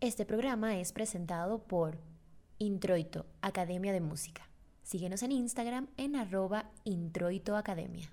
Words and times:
Este 0.00 0.24
programa 0.24 0.78
es 0.78 0.92
presentado 0.92 1.58
por 1.58 1.98
Introito, 2.58 3.26
Academia 3.42 3.92
de 3.92 4.00
Música. 4.00 4.48
Síguenos 4.84 5.24
en 5.24 5.32
Instagram 5.32 5.88
en 5.96 6.14
arroba 6.14 6.70
introitoacademia. 6.84 8.08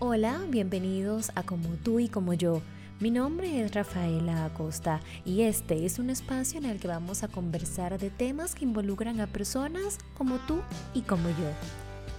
Hola, 0.00 0.44
bienvenidos 0.48 1.30
a 1.36 1.44
Como 1.44 1.68
tú 1.76 2.00
y 2.00 2.08
como 2.08 2.34
yo. 2.34 2.62
Mi 2.98 3.12
nombre 3.12 3.62
es 3.62 3.72
Rafaela 3.72 4.44
Acosta 4.44 5.00
y 5.24 5.42
este 5.42 5.86
es 5.86 6.00
un 6.00 6.10
espacio 6.10 6.58
en 6.58 6.64
el 6.64 6.80
que 6.80 6.88
vamos 6.88 7.22
a 7.22 7.28
conversar 7.28 8.00
de 8.00 8.10
temas 8.10 8.56
que 8.56 8.64
involucran 8.64 9.20
a 9.20 9.28
personas 9.28 9.98
como 10.18 10.38
tú 10.48 10.62
y 10.94 11.02
como 11.02 11.28
yo. 11.28 11.52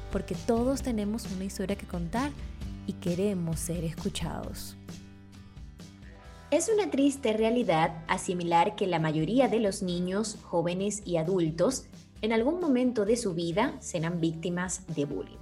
Porque 0.10 0.36
todos 0.48 0.82
tenemos 0.82 1.30
una 1.34 1.44
historia 1.44 1.76
que 1.76 1.86
contar 1.86 2.32
y 2.88 2.94
queremos 2.94 3.60
ser 3.60 3.84
escuchados. 3.84 4.78
Es 6.52 6.70
una 6.70 6.92
triste 6.92 7.34
realidad 7.34 8.04
asimilar 8.08 8.76
que 8.76 8.86
la 8.86 9.00
mayoría 9.00 9.48
de 9.48 9.60
los 9.60 9.82
niños, 9.82 10.38
jóvenes 10.44 11.02
y 11.04 11.18
adultos 11.18 11.86
en 12.22 12.34
algún 12.34 12.60
momento 12.60 13.04
de 13.04 13.18
su 13.18 13.34
vida 13.34 13.74
serán 13.80 14.22
víctimas 14.22 14.86
de 14.96 15.06
bullying. 15.06 15.40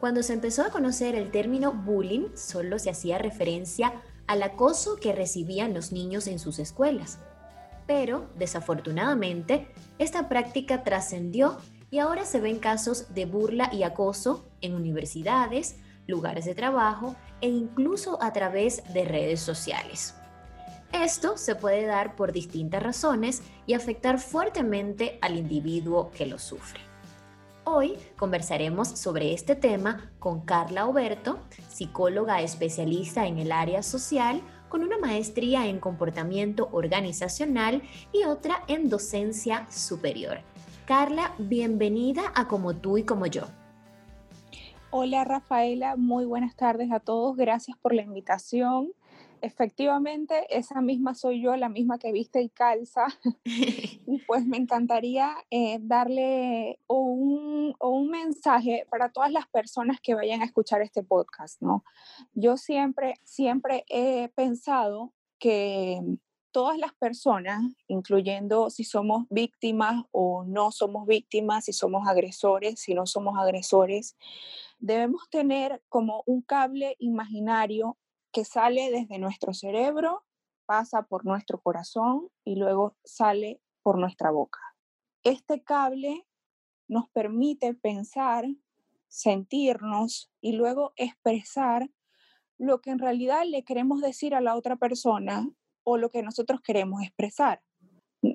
Cuando 0.00 0.24
se 0.24 0.32
empezó 0.32 0.62
a 0.62 0.70
conocer 0.70 1.14
el 1.14 1.30
término 1.30 1.72
bullying, 1.72 2.34
solo 2.34 2.80
se 2.80 2.90
hacía 2.90 3.18
referencia 3.18 4.02
al 4.26 4.42
acoso 4.42 4.96
que 4.96 5.12
recibían 5.12 5.74
los 5.74 5.92
niños 5.92 6.26
en 6.26 6.40
sus 6.40 6.58
escuelas. 6.58 7.20
Pero, 7.86 8.28
desafortunadamente, 8.36 9.68
esta 10.00 10.28
práctica 10.28 10.82
trascendió 10.82 11.56
y 11.92 12.00
ahora 12.00 12.24
se 12.24 12.40
ven 12.40 12.58
casos 12.58 13.14
de 13.14 13.26
burla 13.26 13.70
y 13.72 13.84
acoso 13.84 14.44
en 14.60 14.74
universidades, 14.74 15.76
lugares 16.08 16.46
de 16.46 16.56
trabajo 16.56 17.14
e 17.40 17.48
incluso 17.48 18.20
a 18.20 18.32
través 18.32 18.82
de 18.92 19.04
redes 19.04 19.40
sociales. 19.40 20.16
Esto 20.92 21.38
se 21.38 21.54
puede 21.54 21.86
dar 21.86 22.16
por 22.16 22.32
distintas 22.32 22.82
razones 22.82 23.42
y 23.66 23.72
afectar 23.72 24.18
fuertemente 24.18 25.18
al 25.22 25.38
individuo 25.38 26.10
que 26.10 26.26
lo 26.26 26.38
sufre. 26.38 26.80
Hoy 27.64 27.96
conversaremos 28.18 28.88
sobre 28.88 29.32
este 29.32 29.56
tema 29.56 30.10
con 30.18 30.42
Carla 30.42 30.86
Oberto, 30.86 31.38
psicóloga 31.68 32.42
especialista 32.42 33.26
en 33.26 33.38
el 33.38 33.52
área 33.52 33.82
social, 33.82 34.42
con 34.68 34.82
una 34.82 34.98
maestría 34.98 35.66
en 35.66 35.80
comportamiento 35.80 36.68
organizacional 36.72 37.82
y 38.12 38.24
otra 38.24 38.62
en 38.68 38.90
docencia 38.90 39.66
superior. 39.70 40.40
Carla, 40.86 41.32
bienvenida 41.38 42.32
a 42.34 42.48
Como 42.48 42.74
tú 42.74 42.98
y 42.98 43.04
como 43.04 43.26
yo. 43.26 43.44
Hola 44.90 45.24
Rafaela, 45.24 45.96
muy 45.96 46.26
buenas 46.26 46.54
tardes 46.54 46.92
a 46.92 47.00
todos. 47.00 47.34
Gracias 47.36 47.78
por 47.78 47.94
la 47.94 48.02
invitación 48.02 48.92
efectivamente 49.42 50.46
esa 50.56 50.80
misma 50.80 51.14
soy 51.14 51.42
yo, 51.42 51.54
la 51.56 51.68
misma 51.68 51.98
que 51.98 52.12
viste 52.12 52.40
y 52.40 52.48
calza. 52.48 53.06
y 53.44 54.18
pues 54.26 54.46
me 54.46 54.56
encantaría 54.56 55.34
eh, 55.50 55.78
darle 55.82 56.78
un, 56.86 57.74
un, 57.78 58.08
mensaje 58.08 58.86
para 58.90 59.10
todas 59.10 59.30
las 59.30 59.46
personas 59.48 60.00
que 60.00 60.14
vayan 60.14 60.42
a 60.42 60.46
escuchar 60.46 60.80
este 60.80 61.02
podcast, 61.02 61.60
¿no? 61.60 61.84
Yo 62.34 62.56
siempre, 62.56 63.14
siempre 63.24 63.84
he 63.88 64.28
pensado 64.34 65.12
que 65.38 66.00
todas 66.52 66.78
las 66.78 66.92
personas, 66.92 67.62
incluyendo 67.88 68.70
si 68.70 68.84
somos 68.84 69.26
víctimas 69.30 70.04
o 70.12 70.44
no 70.44 70.70
somos 70.70 71.06
víctimas, 71.06 71.64
si 71.64 71.72
somos 71.72 72.06
agresores, 72.06 72.78
si 72.78 72.94
no 72.94 73.06
somos 73.06 73.38
agresores, 73.38 74.16
debemos 74.78 75.28
tener 75.30 75.82
como 75.88 76.22
un 76.26 76.42
cable 76.42 76.96
imaginario 76.98 77.96
que 78.32 78.44
sale 78.44 78.90
desde 78.90 79.18
nuestro 79.18 79.52
cerebro, 79.54 80.24
pasa 80.66 81.02
por 81.02 81.24
nuestro 81.24 81.60
corazón 81.60 82.28
y 82.44 82.56
luego 82.56 82.96
sale 83.04 83.60
por 83.82 83.98
nuestra 83.98 84.30
boca. 84.30 84.60
Este 85.22 85.62
cable 85.62 86.26
nos 86.88 87.08
permite 87.10 87.74
pensar, 87.74 88.44
sentirnos 89.08 90.30
y 90.40 90.52
luego 90.52 90.92
expresar 90.96 91.90
lo 92.58 92.80
que 92.80 92.90
en 92.90 92.98
realidad 92.98 93.42
le 93.46 93.64
queremos 93.64 94.00
decir 94.00 94.34
a 94.34 94.40
la 94.40 94.56
otra 94.56 94.76
persona 94.76 95.48
o 95.84 95.96
lo 95.96 96.10
que 96.10 96.22
nosotros 96.22 96.60
queremos 96.60 97.02
expresar. 97.02 97.62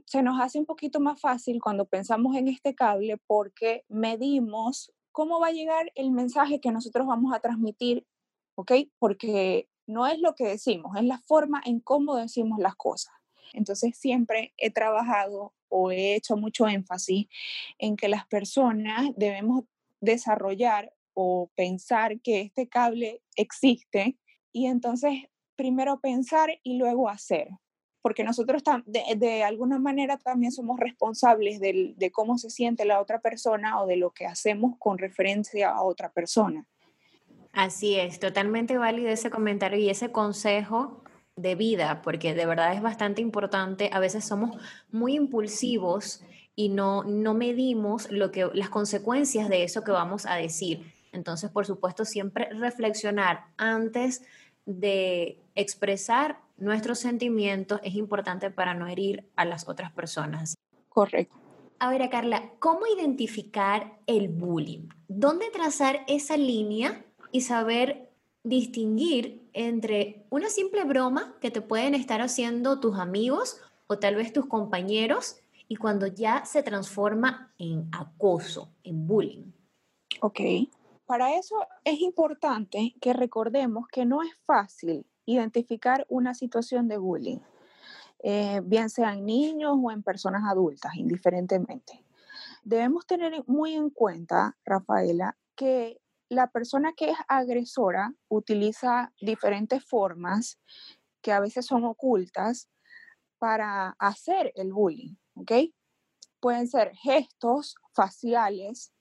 Se 0.06 0.22
nos 0.22 0.40
hace 0.42 0.60
un 0.60 0.66
poquito 0.66 1.00
más 1.00 1.20
fácil 1.20 1.62
cuando 1.62 1.86
pensamos 1.86 2.36
en 2.36 2.50
este 2.50 2.76
cable 2.76 3.18
porque 3.26 3.86
medimos 3.88 4.92
cómo 5.12 5.40
va 5.40 5.48
a 5.48 5.54
llegar 5.54 5.92
el 5.96 6.12
mensaje 6.12 6.60
que 6.60 6.72
nosotros 6.72 7.08
vamos 7.08 7.34
a 7.34 7.40
transmitir, 7.40 8.06
¿ok? 8.56 8.74
Porque 9.00 9.70
no 9.88 10.06
es 10.06 10.20
lo 10.20 10.36
que 10.36 10.46
decimos, 10.46 10.96
es 10.98 11.04
la 11.04 11.20
forma 11.20 11.62
en 11.66 11.80
cómo 11.80 12.16
decimos 12.16 12.60
las 12.60 12.76
cosas. 12.76 13.14
Entonces 13.54 13.98
siempre 13.98 14.54
he 14.58 14.70
trabajado 14.70 15.54
o 15.70 15.92
he 15.92 16.16
hecho 16.16 16.36
mucho 16.38 16.68
énfasis 16.68 17.28
en 17.80 17.96
que 17.96 18.10
las 18.10 18.28
personas 18.28 19.10
debemos 19.16 19.64
desarrollar 20.02 20.94
o 21.14 21.50
pensar 21.56 22.20
que 22.22 22.42
este 22.42 22.68
cable 22.68 23.22
existe 23.36 24.18
y 24.52 24.68
entonces 24.68 25.14
primero 25.56 26.00
pensar 26.00 26.60
y 26.62 26.78
luego 26.78 27.10
hacer, 27.10 27.50
porque 28.02 28.24
nosotros 28.24 28.62
de, 28.86 29.44
alguna 29.44 29.80
manera 29.80 30.18
también 30.18 30.52
somos 30.52 30.80
responsables 30.80 31.60
de 31.60 32.12
cómo 32.12 32.38
se 32.38 32.50
siente 32.50 32.86
la 32.86 33.02
otra 33.02 33.20
persona 33.20 33.82
o 33.82 33.88
de 33.88 33.98
lo 33.98 34.12
que 34.12 34.26
hacemos 34.26 34.76
con 34.78 34.98
referencia 34.98 35.72
a 35.72 35.82
otra 35.84 36.12
persona. 36.12 36.68
Así 37.54 37.96
es, 37.96 38.20
totalmente 38.20 38.78
válido 38.78 39.10
ese 39.10 39.30
comentario 39.30 39.80
y 39.80 39.90
ese 39.90 40.12
consejo 40.12 41.04
de 41.36 41.56
vida, 41.56 42.02
porque 42.02 42.34
de 42.34 42.46
verdad 42.46 42.74
es 42.74 42.82
bastante 42.82 43.22
importante. 43.22 43.90
A 43.94 44.00
veces 44.00 44.26
somos 44.26 44.58
muy 44.92 45.16
impulsivos 45.16 46.22
y 46.56 46.70
no, 46.70 47.04
no 47.04 47.34
medimos 47.34 48.12
lo 48.12 48.32
que, 48.32 48.50
las 48.54 48.70
consecuencias 48.70 49.48
de 49.48 49.64
eso 49.64 49.84
que 49.84 49.92
vamos 49.92 50.26
a 50.26 50.36
decir. 50.36 50.92
Entonces, 51.12 51.50
por 51.52 51.66
supuesto, 51.66 52.06
siempre 52.06 52.50
reflexionar 52.52 53.46
antes 53.58 54.24
de 54.66 55.40
expresar 55.56 56.40
nuestros 56.58 57.00
sentimientos 57.00 57.80
es 57.84 57.96
importante 57.96 58.52
para 58.52 58.74
no 58.74 58.88
herir 58.88 59.30
a 59.36 59.46
las 59.46 59.68
otras 59.68 59.92
personas. 59.92 60.56
Correcto. 60.90 61.38
A 61.80 61.92
ver, 61.92 62.10
Carla, 62.10 62.50
¿cómo 62.58 62.88
identificar 62.88 64.00
el 64.08 64.30
bullying? 64.30 64.90
¿Dónde 65.08 65.52
trazar 65.52 66.04
esa 66.08 66.36
línea 66.36 67.06
y 67.32 67.42
saber 67.42 68.10
distinguir 68.44 69.50
entre 69.54 70.26
una 70.30 70.50
simple 70.50 70.84
broma 70.84 71.36
que 71.42 71.52
te 71.52 71.62
pueden 71.62 71.96
estar 71.96 72.22
haciendo 72.22 72.80
tus 72.80 72.98
amigos 72.98 73.60
o 73.88 74.00
tal 74.00 74.16
vez 74.16 74.32
tus 74.32 74.46
compañeros 74.46 75.38
y 75.68 75.76
cuando 75.76 76.08
ya 76.08 76.46
se 76.46 76.64
transforma 76.64 77.54
en 77.58 77.90
acoso, 77.92 78.72
en 78.84 79.08
bullying. 79.08 79.52
Ok. 80.22 80.40
Para 81.06 81.36
eso 81.36 81.56
es 81.84 82.02
importante 82.02 82.96
que 83.00 83.14
recordemos 83.14 83.88
que 83.88 84.06
no 84.06 84.24
es 84.24 84.36
fácil 84.46 85.06
identificar 85.26 86.06
una 86.10 86.34
situación 86.34 86.88
de 86.88 86.98
bullying, 86.98 87.40
eh, 88.20 88.62
bien 88.64 88.90
sea 88.90 89.14
en 89.14 89.26
niños 89.26 89.78
o 89.82 89.92
en 89.92 90.04
personas 90.04 90.44
adultas, 90.50 90.96
indiferentemente. 90.96 92.04
Debemos 92.64 93.06
tener 93.06 93.44
muy 93.48 93.74
en 93.74 93.90
cuenta, 93.90 94.58
Rafaela, 94.66 95.38
que 95.56 96.00
la 96.30 96.48
persona 96.48 96.94
que 96.94 97.12
es 97.12 97.18
agresora 97.28 98.14
utiliza 98.30 99.14
diferentes 99.22 99.84
formas 99.84 100.60
que 101.22 101.32
a 101.32 101.40
veces 101.40 101.66
son 101.66 101.86
ocultas 101.86 102.70
para 103.40 103.96
hacer 104.00 104.52
el 104.56 104.74
bullying, 104.74 105.16
¿ok? 105.36 105.52
Pueden 106.40 106.68
ser 106.68 106.92
gestos 106.96 107.76
faciales, 107.94 108.94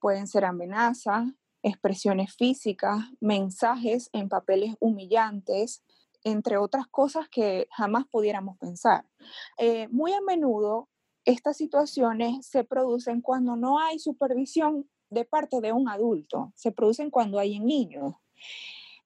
pueden 0.00 0.26
ser 0.26 0.44
amenazas, 0.44 1.24
expresiones 1.62 2.34
físicas, 2.36 2.98
mensajes 3.20 4.08
en 4.12 4.28
papeles 4.28 4.74
humillantes, 4.80 5.82
entre 6.24 6.58
otras 6.58 6.86
cosas 6.88 7.28
que 7.28 7.68
jamás 7.70 8.04
pudiéramos 8.10 8.58
pensar. 8.58 9.06
Eh, 9.58 9.88
muy 9.88 10.12
a 10.12 10.20
menudo 10.20 10.88
estas 11.24 11.56
situaciones 11.56 12.46
se 12.46 12.62
producen 12.64 13.20
cuando 13.20 13.56
no 13.56 13.80
hay 13.80 13.98
supervisión 13.98 14.88
de 15.10 15.24
parte 15.24 15.60
de 15.60 15.72
un 15.72 15.88
adulto, 15.88 16.52
se 16.54 16.72
producen 16.72 17.10
cuando 17.10 17.38
hay 17.38 17.56
en 17.56 17.66
niños. 17.66 18.14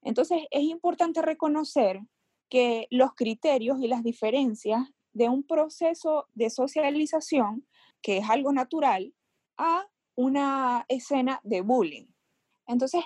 Entonces, 0.03 0.43
es 0.51 0.63
importante 0.63 1.23
reconocer 1.23 2.01
que 2.49 2.87
los 2.91 3.15
criterios 3.15 3.81
y 3.81 3.89
las 3.89 4.03
diferencias 4.03 4.89
de 5.13 5.29
un 5.29 5.43
proceso 5.43 6.27
de 6.35 6.51
socialización, 6.51 7.67
que 8.03 8.19
es 8.19 8.31
algo 8.31 8.53
natural, 8.53 9.15
a 9.57 9.87
una 10.17 10.85
escena 10.89 11.41
de 11.45 11.61
bullying. 11.61 12.07
Entonces, 12.67 13.05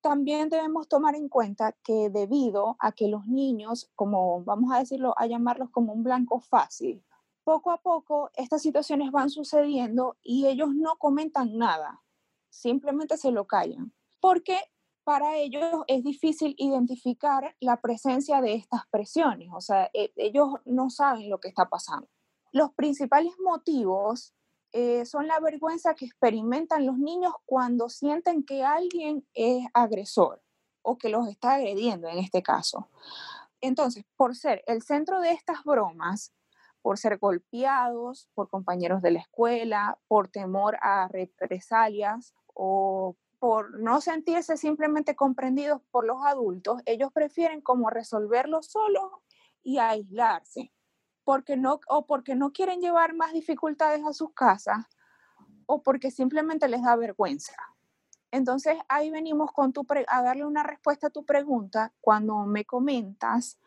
también 0.00 0.48
debemos 0.48 0.88
tomar 0.88 1.16
en 1.16 1.28
cuenta 1.28 1.72
que 1.82 2.08
debido 2.10 2.76
a 2.78 2.92
que 2.92 3.08
los 3.08 3.26
niños, 3.26 3.90
como 3.94 4.44
vamos 4.44 4.72
a 4.72 4.78
decirlo, 4.78 5.14
a 5.18 5.26
llamarlos 5.26 5.70
como 5.70 5.92
un 5.92 6.04
blanco 6.04 6.40
fácil, 6.40 7.02
poco 7.42 7.72
a 7.72 7.78
poco 7.78 8.30
estas 8.36 8.62
situaciones 8.62 9.10
van 9.10 9.30
sucediendo 9.30 10.16
y 10.22 10.46
ellos 10.46 10.74
no 10.74 10.96
comentan 10.96 11.56
nada 11.56 12.02
simplemente 12.50 13.16
se 13.16 13.30
lo 13.30 13.46
callan. 13.46 13.92
Porque 14.20 14.58
para 15.04 15.36
ellos 15.36 15.84
es 15.86 16.04
difícil 16.04 16.54
identificar 16.58 17.56
la 17.60 17.80
presencia 17.80 18.40
de 18.40 18.54
estas 18.54 18.86
presiones, 18.90 19.48
o 19.54 19.60
sea, 19.60 19.90
e, 19.94 20.12
ellos 20.16 20.48
no 20.66 20.90
saben 20.90 21.30
lo 21.30 21.40
que 21.40 21.48
está 21.48 21.66
pasando. 21.68 22.08
Los 22.52 22.72
principales 22.74 23.32
motivos 23.42 24.34
eh, 24.72 25.06
son 25.06 25.26
la 25.26 25.40
vergüenza 25.40 25.94
que 25.94 26.04
experimentan 26.04 26.84
los 26.84 26.98
niños 26.98 27.32
cuando 27.46 27.88
sienten 27.88 28.44
que 28.44 28.64
alguien 28.64 29.26
es 29.32 29.64
agresor 29.72 30.42
o 30.82 30.98
que 30.98 31.08
los 31.08 31.26
está 31.28 31.54
agrediendo 31.54 32.08
en 32.08 32.18
este 32.18 32.42
caso. 32.42 32.90
Entonces, 33.60 34.04
por 34.16 34.36
ser 34.36 34.62
el 34.66 34.82
centro 34.82 35.20
de 35.20 35.32
estas 35.32 35.64
bromas, 35.64 36.34
por 36.88 36.96
ser 36.96 37.18
golpeados 37.18 38.30
por 38.32 38.48
compañeros 38.48 39.02
de 39.02 39.10
la 39.10 39.18
escuela, 39.18 39.98
por 40.08 40.28
temor 40.28 40.78
a 40.80 41.06
represalias 41.08 42.34
o 42.54 43.14
por 43.38 43.78
no 43.78 44.00
sentirse 44.00 44.56
simplemente 44.56 45.14
comprendidos 45.14 45.82
por 45.90 46.06
los 46.06 46.24
adultos, 46.24 46.80
ellos 46.86 47.12
prefieren 47.12 47.60
como 47.60 47.90
resolverlo 47.90 48.62
solos 48.62 49.12
y 49.62 49.76
aislarse, 49.76 50.72
porque 51.24 51.58
no, 51.58 51.78
o 51.88 52.06
porque 52.06 52.34
no 52.34 52.52
quieren 52.52 52.80
llevar 52.80 53.14
más 53.14 53.34
dificultades 53.34 54.02
a 54.06 54.14
sus 54.14 54.32
casas 54.32 54.86
o 55.66 55.82
porque 55.82 56.10
simplemente 56.10 56.68
les 56.68 56.82
da 56.82 56.96
vergüenza. 56.96 57.52
Entonces 58.30 58.78
ahí 58.88 59.10
venimos 59.10 59.52
con 59.52 59.74
tu 59.74 59.86
a 60.06 60.22
darle 60.22 60.46
una 60.46 60.62
respuesta 60.62 61.08
a 61.08 61.10
tu 61.10 61.26
pregunta 61.26 61.92
cuando 62.00 62.46
me 62.46 62.64
comentas 62.64 63.58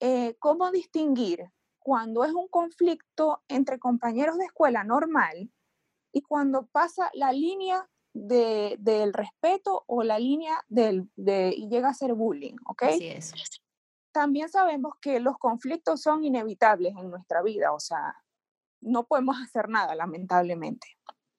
eh, 0.00 0.36
cómo 0.38 0.70
distinguir 0.70 1.50
cuando 1.86 2.24
es 2.24 2.32
un 2.32 2.48
conflicto 2.48 3.44
entre 3.46 3.78
compañeros 3.78 4.38
de 4.38 4.46
escuela 4.46 4.82
normal 4.82 5.52
y 6.10 6.20
cuando 6.20 6.66
pasa 6.66 7.12
la 7.14 7.30
línea 7.30 7.88
del 8.12 9.12
respeto 9.12 9.84
o 9.86 10.02
la 10.02 10.18
línea 10.18 10.64
del, 10.66 11.08
de, 11.14 11.54
y 11.56 11.68
llega 11.68 11.90
a 11.90 11.94
ser 11.94 12.14
bullying, 12.14 12.56
¿ok? 12.66 12.82
Así 12.82 13.06
es. 13.06 13.32
También 14.10 14.48
sabemos 14.48 14.94
que 15.00 15.20
los 15.20 15.38
conflictos 15.38 16.02
son 16.02 16.24
inevitables 16.24 16.92
en 16.96 17.08
nuestra 17.08 17.40
vida, 17.40 17.72
o 17.72 17.78
sea, 17.78 18.16
no 18.80 19.06
podemos 19.06 19.36
hacer 19.40 19.68
nada, 19.68 19.94
lamentablemente. 19.94 20.88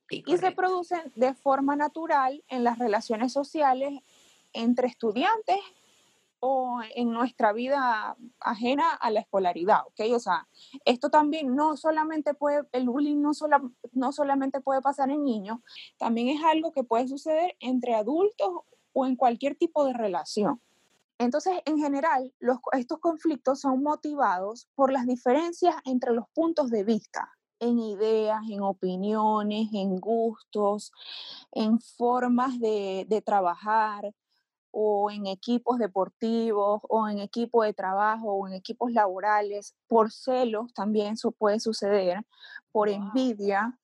y 0.10 0.38
se 0.38 0.52
producen 0.52 1.12
de 1.18 1.34
forma 1.34 1.76
natural 1.76 2.42
en 2.48 2.64
las 2.64 2.80
relaciones 2.80 3.34
sociales 3.34 4.00
entre 4.54 4.88
estudiantes 4.88 5.60
o 6.39 6.81
en 6.95 7.12
nuestra 7.12 7.51
vida 7.51 8.16
ajena 8.39 8.92
a 8.92 9.10
la 9.10 9.22
escolaridad, 9.22 9.80
¿ok? 9.88 10.13
O 10.13 10.19
sea, 10.19 10.48
esto 10.86 11.10
también 11.10 11.56
no 11.56 11.78
solamente 11.78 12.34
puede, 12.34 12.63
el 12.72 12.88
bullying 12.88 13.22
no, 13.22 13.31
no 13.94 14.12
solamente 14.12 14.62
puede 14.62 14.81
pasar 14.81 15.10
en 15.10 15.24
niños, 15.24 15.60
también 15.98 16.30
es 16.30 16.44
algo 16.44 16.72
que 16.72 16.84
puede 16.84 17.07
suceder 17.07 17.56
entre 17.60 17.95
adultos 17.95 18.50
o 18.94 19.06
en 19.06 19.16
cualquier 19.16 19.56
tipo 19.56 19.86
de 19.86 19.94
relación. 19.94 20.62
Entonces, 21.19 21.60
en 21.66 21.80
general, 21.80 22.31
estos 22.74 23.00
conflictos 23.00 23.62
son 23.62 23.81
motivados 23.81 24.68
por 24.75 24.92
las 24.92 25.07
diferencias 25.07 25.75
entre 25.86 26.13
los 26.13 26.30
puntos 26.30 26.69
de 26.69 26.84
vista, 26.84 27.31
en 27.60 27.80
ideas, 27.80 28.42
en 28.48 28.62
opiniones, 28.62 29.69
en 29.74 30.00
gustos, 30.00 30.92
en 31.51 31.80
formas 31.80 32.60
de 32.60 33.24
trabajar, 33.25 34.13
o 34.79 35.09
en 35.09 35.25
equipos 35.25 35.79
deportivos 35.79 36.81
o 36.88 37.09
en 37.09 37.18
equipos 37.18 37.65
de 37.65 37.74
trabajo 37.74 38.31
o 38.31 38.47
en 38.47 38.53
equipos 38.53 38.91
laborales, 38.91 39.75
por 39.88 40.12
celos 40.12 40.71
también 40.71 41.13
eso 41.13 41.31
puede 41.31 41.59
suceder, 41.59 42.24
por 42.71 42.88
envidia, 42.88 43.79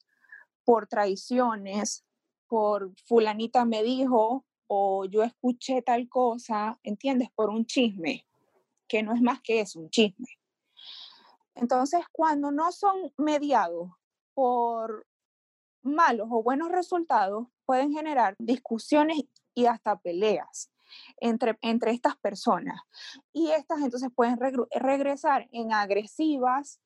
por 0.63 0.85
traiciones, 0.85 2.05
por 2.47 2.93
fulanita 3.07 3.65
me 3.65 3.81
dijo 3.81 4.45
o 4.67 5.05
yo 5.05 5.23
escuché 5.23 5.81
tal 5.81 6.07
cosa, 6.07 6.79
¿entiendes? 6.83 7.29
Por 7.33 7.49
un 7.49 7.65
chisme, 7.65 8.27
que 8.87 9.01
no 9.01 9.15
es 9.15 9.21
más 9.23 9.41
que 9.41 9.61
eso, 9.61 9.79
un 9.79 9.89
chisme. 9.89 10.27
Entonces, 11.55 12.01
cuando 12.11 12.51
no 12.51 12.71
son 12.71 13.11
mediados 13.17 13.89
por 14.35 15.07
malos 15.81 16.27
o 16.29 16.43
buenos 16.43 16.69
resultados, 16.69 17.47
pueden 17.65 17.91
generar 17.93 18.35
discusiones 18.37 19.23
y 19.55 19.65
hasta 19.65 19.97
peleas 19.97 20.69
entre, 21.17 21.57
entre 21.61 21.91
estas 21.91 22.15
personas. 22.17 22.81
Y 23.31 23.51
estas 23.51 23.81
entonces 23.81 24.09
pueden 24.15 24.37
regresar 24.37 25.47
en 25.51 25.73
agresivas, 25.73 26.79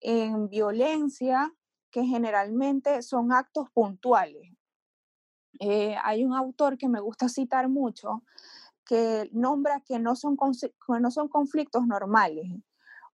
en 0.00 0.48
violencia, 0.48 1.52
que 1.90 2.04
generalmente 2.04 3.02
son 3.02 3.32
actos 3.32 3.68
puntuales. 3.70 4.50
Eh, 5.60 5.94
hay 6.02 6.24
un 6.24 6.34
autor 6.34 6.78
que 6.78 6.88
me 6.88 7.00
gusta 7.00 7.28
citar 7.28 7.68
mucho 7.68 8.22
que 8.84 9.28
nombra 9.32 9.80
que 9.80 9.98
no 9.98 10.16
son, 10.16 10.36
que 10.36 11.00
no 11.00 11.10
son 11.10 11.28
conflictos 11.28 11.86
normales 11.86 12.46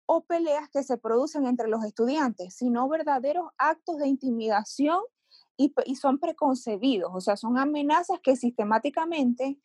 o 0.06 0.24
peleas 0.24 0.68
que 0.70 0.84
se 0.84 0.96
producen 0.98 1.46
entre 1.46 1.68
los 1.68 1.84
estudiantes, 1.84 2.54
sino 2.54 2.88
verdaderos 2.88 3.50
actos 3.58 3.98
de 3.98 4.06
intimidación 4.06 5.00
y, 5.56 5.74
y 5.84 5.96
son 5.96 6.18
preconcebidos, 6.18 7.10
o 7.12 7.20
sea, 7.20 7.36
son 7.36 7.58
amenazas 7.58 8.20
que 8.22 8.36
sistemáticamente 8.36 9.58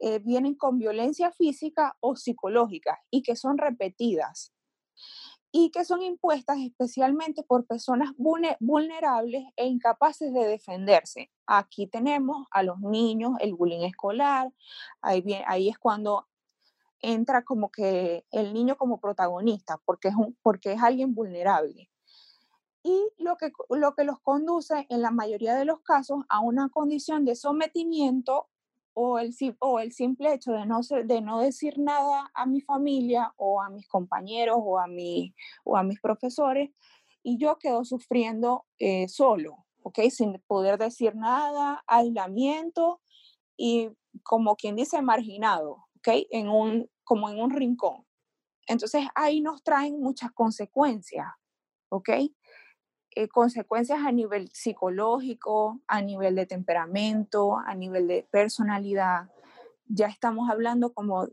eh, 0.00 0.18
vienen 0.18 0.54
con 0.54 0.78
violencia 0.78 1.30
física 1.32 1.96
o 2.00 2.16
psicológica 2.16 3.00
y 3.10 3.22
que 3.22 3.36
son 3.36 3.58
repetidas 3.58 4.52
y 5.58 5.70
que 5.70 5.86
son 5.86 6.02
impuestas 6.02 6.58
especialmente 6.58 7.42
por 7.42 7.66
personas 7.66 8.10
vulnerables 8.18 9.44
e 9.56 9.66
incapaces 9.66 10.30
de 10.34 10.46
defenderse. 10.46 11.30
Aquí 11.46 11.86
tenemos 11.86 12.46
a 12.50 12.62
los 12.62 12.78
niños, 12.80 13.32
el 13.40 13.54
bullying 13.54 13.86
escolar, 13.86 14.52
ahí, 15.00 15.68
es 15.68 15.78
cuando 15.78 16.26
entra 17.00 17.42
como 17.42 17.70
que 17.70 18.26
el 18.32 18.52
niño 18.52 18.76
como 18.76 19.00
protagonista, 19.00 19.80
porque 19.86 20.08
es, 20.08 20.14
porque 20.42 20.72
es 20.72 20.82
alguien 20.82 21.14
vulnerable. 21.14 21.90
Y 22.82 23.08
lo 23.16 23.38
que, 23.38 23.50
lo 23.70 23.94
que 23.94 24.04
los 24.04 24.20
conduce 24.20 24.86
en 24.90 25.00
la 25.00 25.10
mayoría 25.10 25.54
de 25.54 25.64
los 25.64 25.80
casos 25.80 26.24
a 26.28 26.40
una 26.40 26.68
condición 26.68 27.24
de 27.24 27.34
sometimiento 27.34 28.50
o 28.98 29.18
el, 29.18 29.34
o 29.58 29.78
el 29.78 29.92
simple 29.92 30.32
hecho 30.32 30.52
de 30.52 30.64
no, 30.64 30.80
de 30.80 31.20
no 31.20 31.40
decir 31.40 31.78
nada 31.78 32.30
a 32.32 32.46
mi 32.46 32.62
familia 32.62 33.30
o 33.36 33.60
a 33.60 33.68
mis 33.68 33.86
compañeros 33.86 34.56
o 34.58 34.78
a, 34.78 34.86
mi, 34.86 35.34
o 35.64 35.76
a 35.76 35.82
mis 35.82 36.00
profesores 36.00 36.70
y 37.22 37.36
yo 37.36 37.58
quedo 37.58 37.84
sufriendo 37.84 38.64
eh, 38.78 39.06
solo, 39.08 39.66
¿ok? 39.82 39.98
Sin 40.08 40.42
poder 40.46 40.78
decir 40.78 41.14
nada, 41.14 41.84
aislamiento 41.86 43.02
y 43.54 43.90
como 44.22 44.56
quien 44.56 44.76
dice 44.76 45.02
marginado, 45.02 45.84
¿ok? 45.98 46.08
En 46.30 46.48
un, 46.48 46.90
como 47.04 47.28
en 47.28 47.38
un 47.38 47.50
rincón. 47.50 48.06
Entonces 48.66 49.06
ahí 49.14 49.42
nos 49.42 49.62
traen 49.62 50.00
muchas 50.00 50.32
consecuencias, 50.32 51.26
¿ok? 51.90 52.08
Eh, 53.18 53.28
consecuencias 53.28 54.00
a 54.04 54.12
nivel 54.12 54.50
psicológico, 54.52 55.80
a 55.88 56.02
nivel 56.02 56.34
de 56.34 56.44
temperamento, 56.44 57.56
a 57.56 57.74
nivel 57.74 58.08
de 58.08 58.28
personalidad. 58.30 59.30
Ya 59.86 60.06
estamos 60.08 60.50
hablando 60.50 60.92
como 60.92 61.26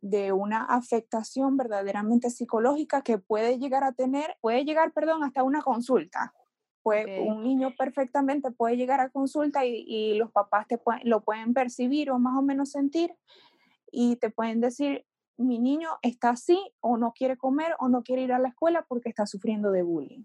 de 0.00 0.32
una 0.32 0.64
afectación 0.64 1.56
verdaderamente 1.56 2.30
psicológica 2.30 3.02
que 3.02 3.18
puede 3.18 3.60
llegar 3.60 3.84
a 3.84 3.92
tener, 3.92 4.36
puede 4.40 4.64
llegar, 4.64 4.92
perdón, 4.92 5.22
hasta 5.22 5.44
una 5.44 5.62
consulta. 5.62 6.34
Pues 6.82 7.06
Un 7.24 7.44
niño 7.44 7.72
perfectamente 7.78 8.50
puede 8.50 8.76
llegar 8.76 8.98
a 8.98 9.10
consulta 9.10 9.64
y, 9.64 10.14
los 10.14 10.32
papás 10.32 10.66
te 10.66 10.80
lo 11.04 11.22
pueden 11.22 11.54
percibir 11.54 12.10
o 12.10 12.18
más 12.18 12.36
o 12.36 12.42
menos 12.42 12.72
sentir 12.72 13.14
y 13.92 14.16
te 14.16 14.30
pueden 14.30 14.60
decir, 14.60 15.06
mi 15.36 15.60
niño 15.60 15.90
está 16.02 16.30
así 16.30 16.58
o 16.80 16.96
no 16.96 17.12
quiere 17.12 17.36
comer 17.36 17.76
o 17.78 17.88
no 17.88 18.02
quiere 18.02 18.22
ir 18.22 18.32
a 18.32 18.40
la 18.40 18.48
escuela 18.48 18.84
porque 18.88 19.10
está 19.10 19.26
sufriendo 19.26 19.70
de 19.70 19.84
bullying. 19.84 20.24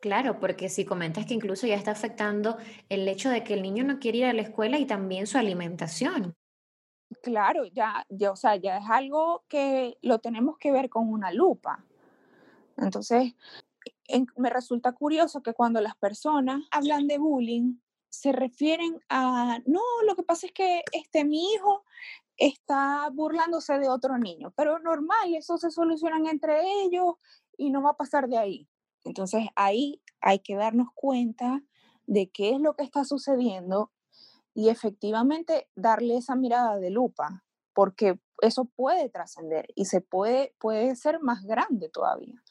Claro, 0.00 0.38
porque 0.38 0.68
si 0.68 0.84
comentas 0.84 1.26
que 1.26 1.34
incluso 1.34 1.66
ya 1.66 1.74
está 1.74 1.90
afectando 1.90 2.56
el 2.88 3.08
hecho 3.08 3.30
de 3.30 3.42
que 3.42 3.54
el 3.54 3.62
niño 3.62 3.84
no 3.84 3.98
quiere 3.98 4.18
ir 4.18 4.24
a 4.26 4.32
la 4.32 4.42
escuela 4.42 4.78
y 4.78 4.86
también 4.86 5.26
su 5.26 5.38
alimentación. 5.38 6.36
Claro, 7.22 7.64
ya, 7.64 8.06
ya, 8.08 8.30
o 8.30 8.36
sea, 8.36 8.56
ya 8.56 8.78
es 8.78 8.84
algo 8.88 9.44
que 9.48 9.98
lo 10.02 10.20
tenemos 10.20 10.56
que 10.58 10.70
ver 10.70 10.88
con 10.88 11.08
una 11.08 11.32
lupa. 11.32 11.84
Entonces, 12.76 13.34
me 14.36 14.50
resulta 14.50 14.92
curioso 14.92 15.42
que 15.42 15.54
cuando 15.54 15.80
las 15.80 15.96
personas 15.96 16.62
hablan 16.70 17.08
de 17.08 17.18
bullying, 17.18 17.78
se 18.08 18.32
refieren 18.32 19.00
a, 19.08 19.58
no, 19.66 19.80
lo 20.06 20.16
que 20.16 20.22
pasa 20.22 20.46
es 20.46 20.52
que 20.52 20.82
este, 20.92 21.24
mi 21.24 21.52
hijo 21.52 21.84
está 22.36 23.08
burlándose 23.12 23.78
de 23.78 23.88
otro 23.88 24.16
niño, 24.16 24.52
pero 24.56 24.78
normal, 24.78 25.34
eso 25.34 25.58
se 25.58 25.70
solucionan 25.70 26.26
entre 26.26 26.60
ellos 26.84 27.14
y 27.56 27.70
no 27.70 27.82
va 27.82 27.90
a 27.90 27.96
pasar 27.96 28.28
de 28.28 28.38
ahí. 28.38 28.68
Entonces 29.08 29.46
ahí 29.56 30.00
hay 30.20 30.40
que 30.40 30.54
darnos 30.54 30.88
cuenta 30.94 31.62
de 32.06 32.28
qué 32.30 32.50
es 32.50 32.60
lo 32.60 32.74
que 32.74 32.84
está 32.84 33.04
sucediendo 33.04 33.90
y 34.54 34.68
efectivamente 34.68 35.68
darle 35.74 36.16
esa 36.16 36.36
mirada 36.36 36.78
de 36.78 36.90
lupa, 36.90 37.44
porque 37.72 38.18
eso 38.42 38.64
puede 38.64 39.08
trascender 39.08 39.68
y 39.74 39.86
se 39.86 40.00
puede, 40.00 40.54
puede 40.58 40.94
ser 40.96 41.20
más 41.20 41.44
grande 41.44 41.88
todavía. 41.88 42.42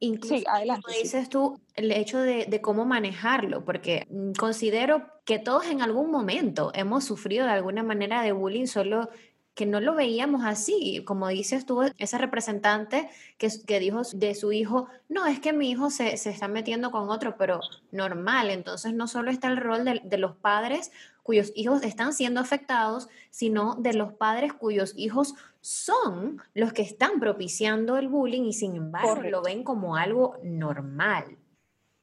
Incluso, 0.00 0.36
sí, 0.36 0.44
adelante. 0.48 0.82
Como 0.84 0.98
dices 0.98 1.28
tú, 1.28 1.60
el 1.74 1.92
hecho 1.92 2.18
de, 2.18 2.46
de, 2.46 2.60
cómo 2.60 2.84
manejarlo, 2.84 3.64
porque 3.64 4.06
mm, 4.10 4.32
considero 4.32 5.06
que 5.24 5.38
todos 5.38 5.66
en 5.66 5.82
algún 5.82 6.10
momento 6.10 6.70
hemos 6.74 7.04
sufrido 7.04 7.46
de 7.46 7.52
alguna 7.52 7.82
manera 7.82 8.22
de 8.22 8.32
bullying, 8.32 8.66
solo 8.66 9.08
que 9.54 9.66
no 9.66 9.80
lo 9.80 9.94
veíamos 9.94 10.44
así. 10.44 11.02
Como 11.04 11.28
dices 11.28 11.64
tú, 11.64 11.82
ese 11.98 12.18
representante 12.18 13.08
que, 13.38 13.48
que 13.66 13.80
dijo 13.80 14.02
de 14.12 14.34
su 14.34 14.52
hijo, 14.52 14.88
no, 15.08 15.26
es 15.26 15.40
que 15.40 15.52
mi 15.52 15.70
hijo 15.70 15.90
se, 15.90 16.16
se, 16.16 16.30
está 16.30 16.48
metiendo 16.48 16.90
con 16.90 17.08
otro, 17.08 17.36
pero 17.36 17.60
normal. 17.92 18.50
Entonces 18.50 18.94
no 18.94 19.06
solo 19.06 19.30
está 19.30 19.48
el 19.48 19.56
rol 19.56 19.84
de, 19.84 20.00
de 20.04 20.18
los 20.18 20.36
padres 20.36 20.90
cuyos 21.22 21.52
hijos 21.54 21.82
están 21.82 22.12
siendo 22.12 22.40
afectados, 22.40 23.08
sino 23.30 23.76
de 23.76 23.94
los 23.94 24.12
padres 24.12 24.52
cuyos 24.52 24.92
hijos 24.96 25.34
son 25.62 26.42
los 26.52 26.74
que 26.74 26.82
están 26.82 27.18
propiciando 27.18 27.96
el 27.96 28.08
bullying 28.08 28.42
y 28.42 28.52
sin 28.52 28.76
embargo 28.76 29.22
lo 29.22 29.40
ven 29.40 29.64
como 29.64 29.96
algo 29.96 30.36
normal. 30.42 31.38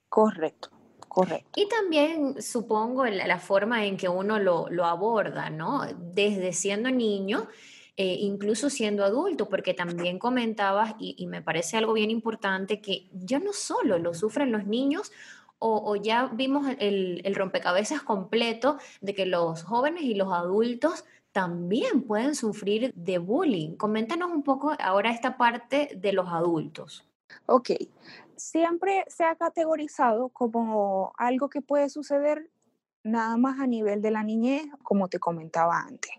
Correcto. 0.10 0.81
Correcto. 1.14 1.60
Y 1.60 1.68
también 1.68 2.42
supongo 2.42 3.06
la, 3.06 3.38
forma 3.38 3.86
en 3.86 3.98
que 3.98 4.08
uno 4.08 4.40
lo, 4.40 4.70
lo, 4.70 4.86
aborda, 4.86 5.50
¿no? 5.50 5.82
Desde 6.14 6.54
siendo 6.54 6.90
niño, 6.90 7.50
eh, 7.98 8.16
incluso 8.22 8.70
siendo 8.70 9.04
adulto, 9.04 9.50
porque 9.50 9.74
también 9.74 10.20
comentabas, 10.20 10.96
y, 11.00 11.28
me 11.28 11.42
parece 11.42 11.76
algo 11.76 11.92
bien 11.92 12.12
importante, 12.12 12.80
que 12.80 13.10
ya 13.12 13.40
no 13.40 13.52
solo 13.52 14.00
lo 14.00 14.14
sufren 14.14 14.54
los 14.54 14.66
niños, 14.66 15.12
o, 15.60 15.98
ya 15.98 16.28
vimos 16.28 16.66
el, 16.80 17.20
el, 17.26 17.36
rompecabezas 17.36 18.04
completo 18.04 18.78
de 19.02 19.14
que 19.14 19.26
los 19.26 19.64
jóvenes 19.64 20.04
y 20.04 20.14
los 20.14 20.32
adultos 20.32 21.04
también 21.34 22.04
pueden 22.04 22.36
sufrir 22.36 22.94
de 22.96 23.18
bullying. 23.18 23.76
Coméntanos 23.76 24.32
un 24.32 24.44
poco 24.44 24.74
ahora 24.80 25.12
esta 25.12 25.36
parte 25.36 25.90
de 25.94 26.14
los 26.14 26.30
adultos. 26.30 27.06
Ok, 27.48 27.72
siempre 28.42 29.06
se 29.08 29.24
ha 29.24 29.36
categorizado 29.36 30.30
como 30.30 31.14
algo 31.18 31.50
que 31.50 31.62
puede 31.62 31.90
suceder 31.90 32.50
nada 33.04 33.38
más 33.38 33.60
a 33.60 33.68
nivel 33.68 34.02
de 34.02 34.12
la 34.12 34.24
niñez, 34.24 34.64
como 34.84 35.08
te 35.08 35.20
comentaba 35.20 35.80
antes. 35.80 36.12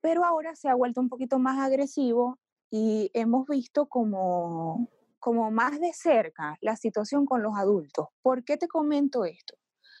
Pero 0.00 0.24
ahora 0.24 0.54
se 0.54 0.68
ha 0.68 0.74
vuelto 0.74 1.00
un 1.00 1.08
poquito 1.08 1.38
más 1.38 1.58
agresivo 1.58 2.38
y 2.70 3.10
hemos 3.12 3.46
visto 3.48 3.86
como, 3.86 4.88
como 5.18 5.50
más 5.50 5.80
de 5.80 5.92
cerca 5.92 6.56
la 6.60 6.76
situación 6.76 7.26
con 7.26 7.42
los 7.42 7.56
adultos. 7.56 8.06
¿Por 8.22 8.44
qué 8.44 8.56
te 8.56 8.68
comento 8.68 9.24
esto? 9.24 9.56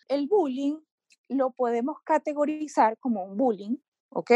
El 0.06 0.28
bullying 0.28 0.78
lo 1.28 1.50
podemos 1.50 2.00
categorizar 2.04 2.96
como 2.98 3.24
un 3.24 3.36
bullying, 3.36 3.76
¿ok? 4.10 4.32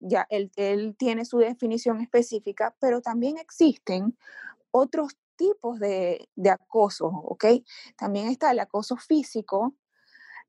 Ya 0.00 0.26
él, 0.30 0.50
él 0.56 0.96
tiene 0.98 1.24
su 1.24 1.38
definición 1.38 2.00
específica, 2.00 2.76
pero 2.80 3.00
también 3.00 3.38
existen 3.38 4.18
otros 4.72 5.16
tipos 5.36 5.78
de, 5.78 6.28
acoso, 6.50 7.06
¿ok? 7.06 7.44
También 7.96 8.28
está 8.28 8.50
el 8.50 8.60
acoso 8.60 8.96
físico, 8.96 9.74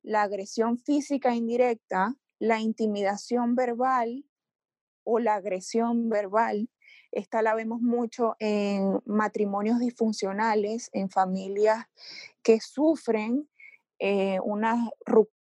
la 0.01 0.23
agresión 0.23 0.77
física 0.77 1.33
indirecta, 1.33 2.15
la 2.39 2.59
intimidación 2.59 3.55
verbal 3.55 4.25
o 5.03 5.19
la 5.19 5.35
agresión 5.35 6.09
verbal. 6.09 6.69
Esta 7.11 7.41
la 7.41 7.55
vemos 7.55 7.81
mucho 7.81 8.35
en 8.39 9.01
matrimonios 9.05 9.79
disfuncionales, 9.79 10.89
en 10.93 11.09
familias 11.09 11.85
que 12.43 12.59
sufren 12.59 13.47
eh, 13.99 14.39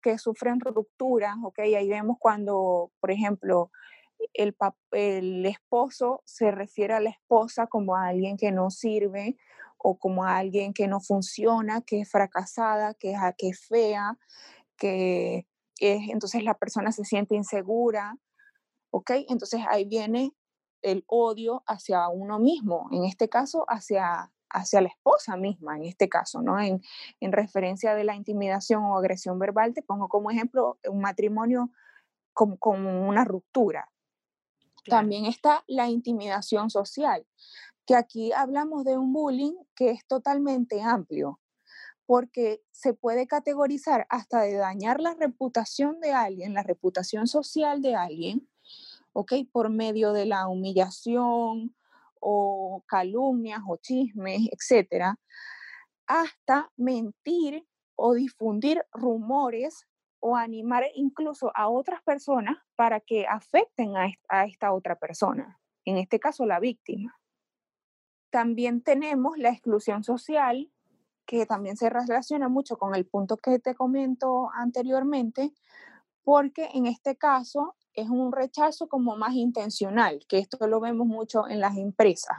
que 0.01 0.19
sufren 0.19 0.61
rupturas, 0.61 1.35
¿ok? 1.43 1.59
Ahí 1.59 1.89
vemos 1.89 2.19
cuando, 2.21 2.93
por 3.01 3.11
ejemplo, 3.11 3.73
el, 4.33 4.57
el 4.93 5.47
esposo 5.47 6.23
se 6.25 6.51
refiere 6.51 6.95
a 6.95 7.01
la 7.01 7.11
esposa 7.11 7.67
como 7.67 7.97
a 7.97 8.07
alguien 8.07 8.37
que 8.37 8.53
no 8.53 8.71
sirve 8.71 9.37
o 9.79 9.99
como 9.99 10.25
a 10.25 10.39
alguien 10.39 10.73
que 10.73 10.89
no 10.89 11.01
funciona, 11.01 11.83
que 11.83 12.01
es 12.01 12.11
fracasada, 12.11 12.95
que 12.95 13.13
es, 13.13 13.19
que 13.37 13.49
es 13.51 13.61
fea, 13.67 14.19
que 14.79 15.47
es, 15.79 16.09
entonces 16.09 16.43
la 16.43 16.55
persona 16.55 16.91
se 16.91 17.05
siente 17.05 17.35
insegura, 17.35 18.17
¿ok? 18.91 19.11
Entonces 19.29 19.61
ahí 19.69 19.85
viene 19.85 20.33
el 20.81 21.05
odio 21.07 21.63
hacia 21.67 22.09
uno 22.09 22.39
mismo, 22.39 22.89
en 22.93 23.05
este 23.05 23.29
caso 23.29 23.65
hacia, 23.69 24.33
hacia 24.51 24.81
la 24.81 24.89
esposa 24.89 25.37
misma, 25.37 25.77
en 25.77 25.85
este 25.85 26.09
caso, 26.09 26.41
¿no? 26.43 26.61
En, 26.61 26.81
en 27.21 27.33
referencia 27.33 27.95
de 27.95 28.05
la 28.05 28.15
intimidación 28.15 28.85
o 28.85 28.97
agresión 28.97 29.39
verbal, 29.39 29.75
te 29.75 29.83
pongo 29.83 30.09
como 30.09 30.31
ejemplo 30.31 30.79
un 30.89 31.01
matrimonio 31.01 31.71
con, 32.33 32.57
con 32.57 32.87
una 32.87 33.25
ruptura. 33.25 33.91
También 34.87 35.27
está 35.27 35.65
la 35.67 35.89
intimidación 35.89 36.71
social, 36.71 37.27
que 37.87 37.97
aquí 37.97 38.33
hablamos 38.33 38.85
de 38.85 38.99
un 38.99 39.13
bullying 39.13 39.55
que 39.75 39.91
es 39.91 40.07
totalmente 40.07 40.83
amplio, 40.83 41.41
porque 42.07 42.63
se 42.71 42.95
puede 42.95 43.27
categorizar 43.27 44.07
hasta 44.11 44.43
de 44.43 44.55
dañar 44.55 45.01
la 45.01 45.15
reputación 45.15 46.01
de 46.01 46.13
alguien, 46.13 46.55
la 46.55 46.63
reputación 46.63 47.27
social 47.27 47.81
de 47.83 47.95
alguien, 47.95 48.49
¿ok? 49.13 49.33
Por 49.53 49.71
medio 49.71 50.13
de 50.13 50.27
la 50.27 50.49
humillación 50.49 51.75
o 52.21 52.83
calumnias 52.87 53.61
o 53.67 53.77
chismes, 53.77 54.49
etcétera, 54.53 55.19
hasta 56.07 56.71
mentir 56.77 57.67
o 57.97 58.15
difundir 58.15 58.85
rumores 58.93 59.87
o 60.27 60.37
animar 60.37 60.85
incluso 60.95 61.53
a 61.55 61.69
otras 61.69 62.03
personas 62.03 62.57
para 62.77 62.99
que 63.01 63.27
afecten 63.27 63.95
a, 63.95 64.47
esta 64.47 64.73
otra 64.73 64.97
persona, 64.97 65.61
en 65.85 65.99
este 65.99 66.19
caso 66.19 66.47
la 66.47 66.61
víctima. 66.61 67.21
También 68.31 68.81
tenemos 68.81 69.37
la 69.37 69.51
exclusión 69.51 70.03
social, 70.03 70.73
que 71.27 71.45
también 71.45 71.77
se 71.77 71.91
relaciona 71.91 72.49
mucho 72.49 72.79
con 72.79 72.95
el 72.95 73.05
punto 73.05 73.37
que 73.37 73.59
te 73.59 73.75
comento 73.75 74.49
anteriormente, 74.55 75.53
porque 76.23 76.71
en 76.73 76.87
este 76.87 77.17
caso 77.17 77.77
es 77.93 78.09
un 78.09 78.33
rechazo 78.33 78.89
como 78.89 79.19
más 79.19 79.35
intencional, 79.35 80.25
que 80.27 80.39
esto 80.39 80.67
lo 80.67 80.81
vemos 80.81 81.07
mucho 81.07 81.47
en 81.49 81.61
las 81.61 81.77
empresas 81.77 82.39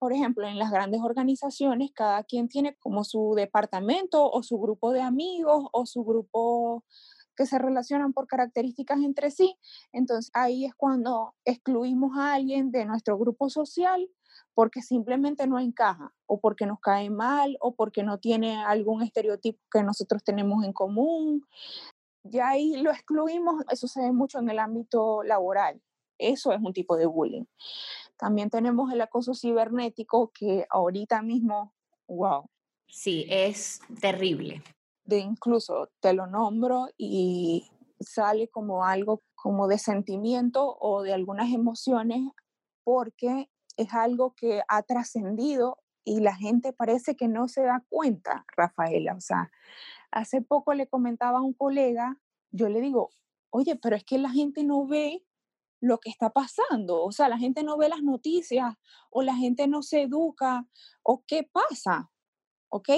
por 0.00 0.14
ejemplo, 0.14 0.48
en 0.48 0.58
las 0.58 0.70
grandes 0.70 1.02
organizaciones, 1.02 1.92
cada 1.92 2.24
quien 2.24 2.48
tiene 2.48 2.74
como 2.76 3.04
su 3.04 3.34
departamento 3.36 4.30
o 4.30 4.42
su 4.42 4.58
grupo 4.58 4.92
de 4.92 5.02
amigos 5.02 5.68
o 5.72 5.84
su 5.84 6.04
grupo 6.04 6.84
que 7.36 7.44
se 7.44 7.58
relacionan 7.58 8.14
por 8.14 8.26
características 8.26 8.98
entre 9.00 9.30
sí. 9.30 9.58
Entonces 9.92 10.30
ahí 10.32 10.64
es 10.64 10.74
cuando 10.74 11.34
excluimos 11.44 12.16
a 12.16 12.32
alguien 12.32 12.70
de 12.70 12.86
nuestro 12.86 13.18
grupo 13.18 13.50
social 13.50 14.08
porque 14.54 14.80
simplemente 14.80 15.46
no 15.46 15.60
encaja 15.60 16.14
o 16.24 16.40
porque 16.40 16.64
nos 16.64 16.80
cae 16.80 17.10
mal 17.10 17.58
o 17.60 17.74
porque 17.74 18.02
no 18.02 18.18
tiene 18.18 18.56
algún 18.64 19.02
estereotipo 19.02 19.60
que 19.70 19.82
nosotros 19.82 20.24
tenemos 20.24 20.64
en 20.64 20.72
común. 20.72 21.46
Ya 22.22 22.48
ahí 22.48 22.76
lo 22.76 22.90
excluimos, 22.90 23.64
eso 23.70 23.86
se 23.86 24.00
ve 24.00 24.12
mucho 24.12 24.38
en 24.38 24.48
el 24.48 24.58
ámbito 24.60 25.22
laboral. 25.24 25.82
Eso 26.16 26.52
es 26.52 26.60
un 26.62 26.72
tipo 26.72 26.96
de 26.96 27.04
bullying. 27.04 27.44
También 28.20 28.50
tenemos 28.50 28.92
el 28.92 29.00
acoso 29.00 29.32
cibernético 29.32 30.30
que 30.34 30.66
ahorita 30.68 31.22
mismo, 31.22 31.74
wow. 32.06 32.44
Sí, 32.86 33.24
es 33.30 33.80
terrible. 33.98 34.62
De 35.04 35.20
incluso 35.20 35.88
te 36.00 36.12
lo 36.12 36.26
nombro 36.26 36.88
y 36.98 37.66
sale 37.98 38.48
como 38.48 38.84
algo 38.84 39.22
como 39.34 39.68
de 39.68 39.78
sentimiento 39.78 40.76
o 40.78 41.02
de 41.02 41.14
algunas 41.14 41.50
emociones 41.50 42.30
porque 42.84 43.48
es 43.78 43.94
algo 43.94 44.34
que 44.34 44.60
ha 44.68 44.82
trascendido 44.82 45.78
y 46.04 46.20
la 46.20 46.34
gente 46.34 46.74
parece 46.74 47.16
que 47.16 47.26
no 47.26 47.48
se 47.48 47.62
da 47.62 47.86
cuenta, 47.88 48.44
Rafaela. 48.54 49.14
O 49.14 49.20
sea, 49.22 49.50
hace 50.10 50.42
poco 50.42 50.74
le 50.74 50.88
comentaba 50.88 51.38
a 51.38 51.42
un 51.42 51.54
colega, 51.54 52.20
yo 52.50 52.68
le 52.68 52.82
digo, 52.82 53.08
oye, 53.48 53.76
pero 53.76 53.96
es 53.96 54.04
que 54.04 54.18
la 54.18 54.28
gente 54.28 54.62
no 54.62 54.86
ve 54.86 55.24
lo 55.80 55.98
que 55.98 56.10
está 56.10 56.30
pasando. 56.30 57.02
O 57.02 57.12
sea, 57.12 57.28
la 57.28 57.38
gente 57.38 57.62
no 57.62 57.76
ve 57.76 57.88
las 57.88 58.02
noticias 58.02 58.74
o 59.10 59.22
la 59.22 59.34
gente 59.34 59.66
no 59.66 59.82
se 59.82 60.02
educa 60.02 60.66
o 61.02 61.24
qué 61.26 61.48
pasa. 61.50 62.10
¿Ok? 62.68 62.90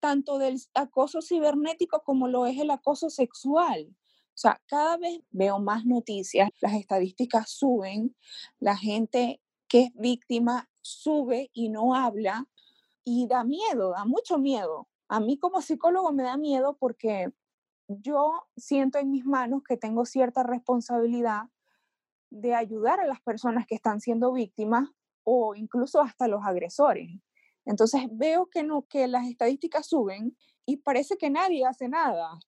Tanto 0.00 0.38
del 0.38 0.60
acoso 0.74 1.22
cibernético 1.22 2.02
como 2.04 2.28
lo 2.28 2.46
es 2.46 2.58
el 2.58 2.70
acoso 2.70 3.08
sexual. 3.08 3.96
O 4.34 4.36
sea, 4.36 4.60
cada 4.66 4.96
vez 4.96 5.20
veo 5.30 5.60
más 5.60 5.86
noticias, 5.86 6.50
las 6.60 6.74
estadísticas 6.74 7.48
suben, 7.50 8.16
la 8.58 8.76
gente 8.76 9.40
que 9.68 9.84
es 9.84 9.94
víctima 9.94 10.68
sube 10.82 11.50
y 11.54 11.68
no 11.68 11.94
habla 11.94 12.48
y 13.04 13.26
da 13.28 13.44
miedo, 13.44 13.90
da 13.90 14.04
mucho 14.04 14.38
miedo. 14.38 14.88
A 15.08 15.20
mí 15.20 15.38
como 15.38 15.62
psicólogo 15.62 16.12
me 16.12 16.24
da 16.24 16.36
miedo 16.36 16.76
porque 16.78 17.32
yo 17.88 18.46
siento 18.56 18.98
en 18.98 19.10
mis 19.10 19.24
manos 19.24 19.62
que 19.62 19.76
tengo 19.76 20.04
cierta 20.04 20.42
responsabilidad 20.42 21.44
de 22.34 22.54
ayudar 22.54 23.00
a 23.00 23.06
las 23.06 23.20
personas 23.20 23.66
que 23.66 23.74
están 23.74 24.00
siendo 24.00 24.32
víctimas 24.32 24.90
o 25.22 25.54
incluso 25.54 26.00
hasta 26.00 26.28
los 26.28 26.44
agresores. 26.44 27.10
Entonces 27.64 28.02
veo 28.10 28.46
que 28.46 28.62
no 28.62 28.82
que 28.82 29.06
las 29.06 29.26
estadísticas 29.26 29.86
suben 29.86 30.36
y 30.66 30.78
parece 30.78 31.16
que 31.16 31.30
nadie 31.30 31.64
hace 31.64 31.88
nada. 31.88 32.38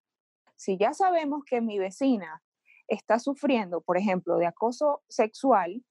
Si 0.57 0.77
ya 0.77 0.93
sabemos 0.93 1.45
que 1.45 1.61
mi 1.61 1.79
vecina 1.79 2.43
está 2.89 3.19
sufriendo, 3.19 3.81
por 3.81 3.97
ejemplo, 3.97 4.39
de 4.39 4.47
acoso 4.47 5.03
sexual, 5.09 5.85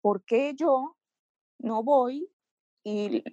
¿por 0.00 0.24
qué 0.24 0.54
yo 0.54 0.96
no 1.58 1.82
voy 1.82 2.28
y 2.84 3.24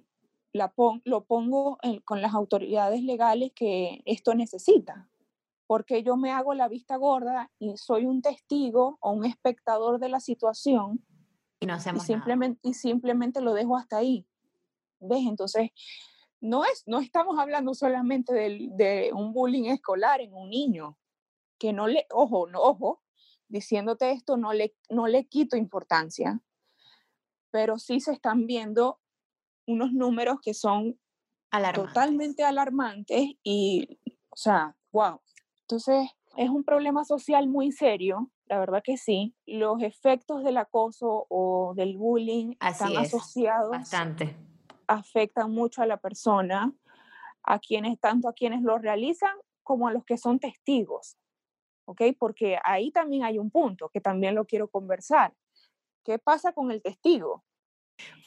la 0.52 0.72
lo 1.04 1.24
pongo 1.24 1.78
con 2.04 2.22
las 2.22 2.34
autoridades 2.34 3.02
legales 3.02 3.52
que 3.54 4.02
esto 4.04 4.34
necesita. 4.34 5.08
Porque 5.66 6.02
yo 6.02 6.16
me 6.16 6.32
hago 6.32 6.54
la 6.54 6.68
vista 6.68 6.96
gorda 6.96 7.50
y 7.58 7.76
soy 7.76 8.04
un 8.04 8.20
testigo 8.20 8.98
o 9.00 9.12
un 9.12 9.24
espectador 9.24 9.98
de 9.98 10.08
la 10.08 10.20
situación 10.20 11.04
y, 11.60 11.66
no 11.66 11.74
hacemos 11.74 12.02
simplemente, 12.02 12.60
y 12.62 12.74
simplemente 12.74 13.40
lo 13.40 13.54
dejo 13.54 13.76
hasta 13.76 13.98
ahí. 13.98 14.26
¿Ves? 14.98 15.26
Entonces, 15.26 15.70
no, 16.40 16.64
es, 16.64 16.82
no 16.86 16.98
estamos 16.98 17.38
hablando 17.38 17.72
solamente 17.74 18.34
de, 18.34 18.68
de 18.72 19.12
un 19.12 19.32
bullying 19.32 19.70
escolar 19.70 20.20
en 20.20 20.34
un 20.34 20.50
niño, 20.50 20.98
que 21.58 21.72
no 21.72 21.86
le, 21.86 22.06
ojo, 22.10 22.48
no, 22.48 22.60
ojo, 22.60 23.00
diciéndote 23.46 24.10
esto 24.10 24.36
no 24.36 24.52
le, 24.52 24.74
no 24.90 25.06
le 25.06 25.26
quito 25.28 25.56
importancia, 25.56 26.42
pero 27.52 27.78
sí 27.78 28.00
se 28.00 28.12
están 28.12 28.46
viendo 28.46 28.98
unos 29.66 29.92
números 29.92 30.38
que 30.42 30.54
son 30.54 30.98
totalmente 31.74 32.42
alarmantes 32.42 33.34
y, 33.44 34.00
o 34.30 34.36
sea, 34.36 34.76
wow. 34.90 35.20
Entonces, 35.72 36.10
es 36.36 36.50
un 36.50 36.64
problema 36.64 37.02
social 37.02 37.48
muy 37.48 37.72
serio, 37.72 38.30
la 38.44 38.58
verdad 38.58 38.82
que 38.84 38.98
sí. 38.98 39.34
Los 39.46 39.82
efectos 39.82 40.44
del 40.44 40.58
acoso 40.58 41.24
o 41.30 41.72
del 41.74 41.96
bullying 41.96 42.56
están 42.60 42.94
asociados. 42.98 43.70
Bastante. 43.70 44.36
Afectan 44.86 45.50
mucho 45.50 45.80
a 45.80 45.86
la 45.86 45.96
persona, 45.96 46.74
a 47.42 47.58
quienes, 47.58 47.98
tanto 47.98 48.28
a 48.28 48.34
quienes 48.34 48.60
lo 48.60 48.76
realizan 48.76 49.34
como 49.62 49.88
a 49.88 49.92
los 49.94 50.04
que 50.04 50.18
son 50.18 50.38
testigos. 50.38 51.16
¿Ok? 51.86 52.02
Porque 52.18 52.58
ahí 52.64 52.90
también 52.90 53.24
hay 53.24 53.38
un 53.38 53.50
punto 53.50 53.88
que 53.88 54.02
también 54.02 54.34
lo 54.34 54.44
quiero 54.44 54.68
conversar. 54.68 55.32
¿Qué 56.04 56.18
pasa 56.18 56.52
con 56.52 56.70
el 56.70 56.82
testigo? 56.82 57.44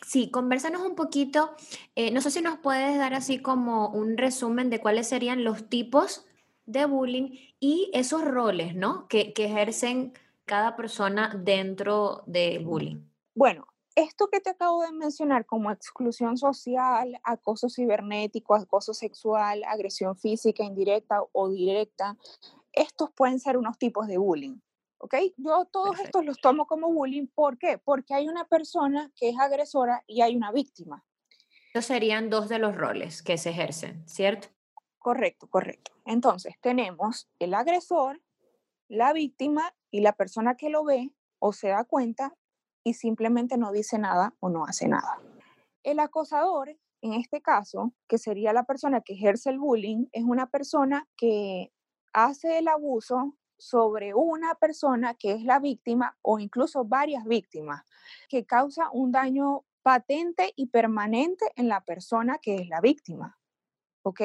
Sí, 0.04 0.32
conversanos 0.32 0.82
un 0.82 0.96
poquito. 0.96 1.52
Eh, 1.94 2.10
no 2.10 2.22
sé 2.22 2.32
si 2.32 2.42
nos 2.42 2.58
puedes 2.58 2.98
dar 2.98 3.14
así 3.14 3.40
como 3.40 3.90
un 3.90 4.18
resumen 4.18 4.72
de 4.72 4.80
cuáles 4.80 5.08
serían 5.08 5.44
los 5.44 5.70
tipos 5.70 6.26
de 6.66 6.86
bullying 6.86 7.38
y 7.60 7.90
esos 7.94 8.24
roles, 8.24 8.76
¿no? 8.76 9.08
Que, 9.08 9.34
que 9.34 9.46
ejercen 9.46 10.14
cada 10.46 10.76
persona 10.76 11.36
dentro 11.38 12.24
del 12.26 12.66
bullying. 12.66 13.02
Bueno, 13.34 13.68
esto 13.96 14.28
que 14.28 14.42
te 14.42 14.50
acabo 14.50 14.84
de 14.84 14.92
mencionar 14.92 15.46
como 15.46 15.72
exclusión 15.72 16.38
social, 16.38 17.20
acoso 17.24 17.70
cibernético, 17.70 18.56
acoso 18.56 18.94
sexual, 18.94 19.64
agresión 19.66 20.18
física 20.18 20.64
indirecta 20.64 21.22
o 21.32 21.50
directa, 21.50 22.18
estos 22.74 23.12
pueden 23.12 23.40
ser 23.40 23.58
unos 23.58 23.78
tipos 23.78 24.08
de 24.08 24.18
bullying. 24.18 24.58
¿ok? 25.06 25.16
Yo 25.38 25.66
todos 25.72 26.00
estos 26.00 26.26
los 26.26 26.40
tomo 26.42 26.66
como 26.66 26.92
bullying. 26.92 27.28
¿Por 27.28 27.58
qué? 27.58 27.78
Porque 27.78 28.14
hay 28.14 28.28
una 28.28 28.46
persona 28.46 29.12
que 29.16 29.30
es 29.30 29.40
agresora 29.40 30.04
y 30.08 30.22
hay 30.22 30.36
una 30.36 30.52
víctima. 30.52 31.06
Estos 31.68 31.86
serían 31.86 32.30
dos 32.30 32.50
de 32.50 32.60
los 32.60 32.76
roles 32.76 33.22
que 33.22 33.38
se 33.38 33.52
ejercen, 33.52 34.08
¿cierto? 34.08 34.48
Correcto, 35.06 35.48
correcto. 35.48 35.92
Entonces, 36.04 36.56
tenemos 36.62 37.30
el 37.38 37.54
agresor, 37.54 38.24
la 38.88 39.14
víctima 39.14 39.72
y 39.92 40.00
la 40.00 40.14
persona 40.14 40.58
que 40.58 40.72
lo 40.72 40.84
ve 40.84 41.12
o 41.38 41.54
se 41.54 41.68
da 41.68 41.84
cuenta 41.84 42.34
y 42.84 42.96
simplemente 42.96 43.56
no 43.60 43.72
dice 43.72 44.00
nada 44.00 44.34
o 44.40 44.50
no 44.50 44.66
hace 44.66 44.88
nada. 44.88 45.22
El 45.84 46.00
acosador, 46.00 46.76
en 47.02 47.14
este 47.14 47.40
caso, 47.40 47.94
que 48.08 48.18
sería 48.18 48.52
la 48.52 48.64
persona 48.64 49.02
que 49.02 49.14
ejerce 49.14 49.52
el 49.52 49.60
bullying, 49.60 50.08
es 50.12 50.24
una 50.24 50.50
persona 50.50 51.08
que 51.16 51.72
hace 52.12 52.58
el 52.58 52.68
abuso 52.68 53.38
sobre 53.60 54.16
una 54.16 54.56
persona 54.56 55.14
que 55.14 55.34
es 55.34 55.44
la 55.44 55.60
víctima 55.60 56.18
o 56.24 56.40
incluso 56.40 56.84
varias 56.84 57.26
víctimas, 57.26 57.84
que 58.28 58.48
causa 58.48 58.90
un 58.92 59.12
daño 59.12 59.66
patente 59.84 60.52
y 60.56 60.66
permanente 60.66 61.46
en 61.58 61.68
la 61.68 61.82
persona 61.82 62.40
que 62.40 62.56
es 62.56 62.70
la 62.70 62.82
víctima. 62.82 63.38
¿Ok? 64.02 64.22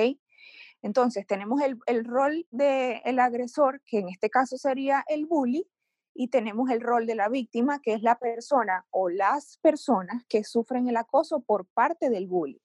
Entonces, 0.83 1.27
tenemos 1.27 1.61
el, 1.63 2.05
rol 2.05 2.47
del 2.51 3.19
agresor, 3.19 3.83
que 3.87 3.99
en 3.99 4.09
este 4.09 4.31
caso 4.31 4.57
sería 4.57 5.05
el 5.09 5.27
bully, 5.27 5.67
y 6.15 6.29
tenemos 6.29 6.71
el 6.71 6.81
rol 6.81 7.07
de 7.07 7.15
la 7.15 7.29
víctima, 7.29 7.81
que 7.81 7.93
es 7.93 8.03
la 8.03 8.19
persona 8.19 8.87
o 8.91 9.09
las 9.09 9.59
personas 9.59 10.25
que 10.29 10.45
sufren 10.45 10.89
el 10.89 10.97
acoso 10.97 11.41
por 11.41 11.67
parte 11.67 12.11
del 12.11 12.27
bully. 12.27 12.61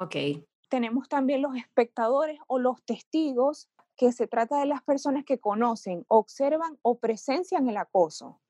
Ok. 0.00 0.16
Tenemos 0.70 1.08
también 1.08 1.42
los 1.42 1.56
espectadores 1.56 2.38
o 2.46 2.58
los 2.58 2.82
testigos 2.84 3.68
que 3.96 4.12
se 4.12 4.26
trata 4.26 4.60
de 4.60 4.66
las 4.66 4.82
personas 4.82 5.24
que 5.24 5.38
conocen, 5.38 6.04
observan 6.08 6.78
o 6.82 6.98
presencian 6.98 7.68
el 7.68 7.76
acoso. 7.76 8.40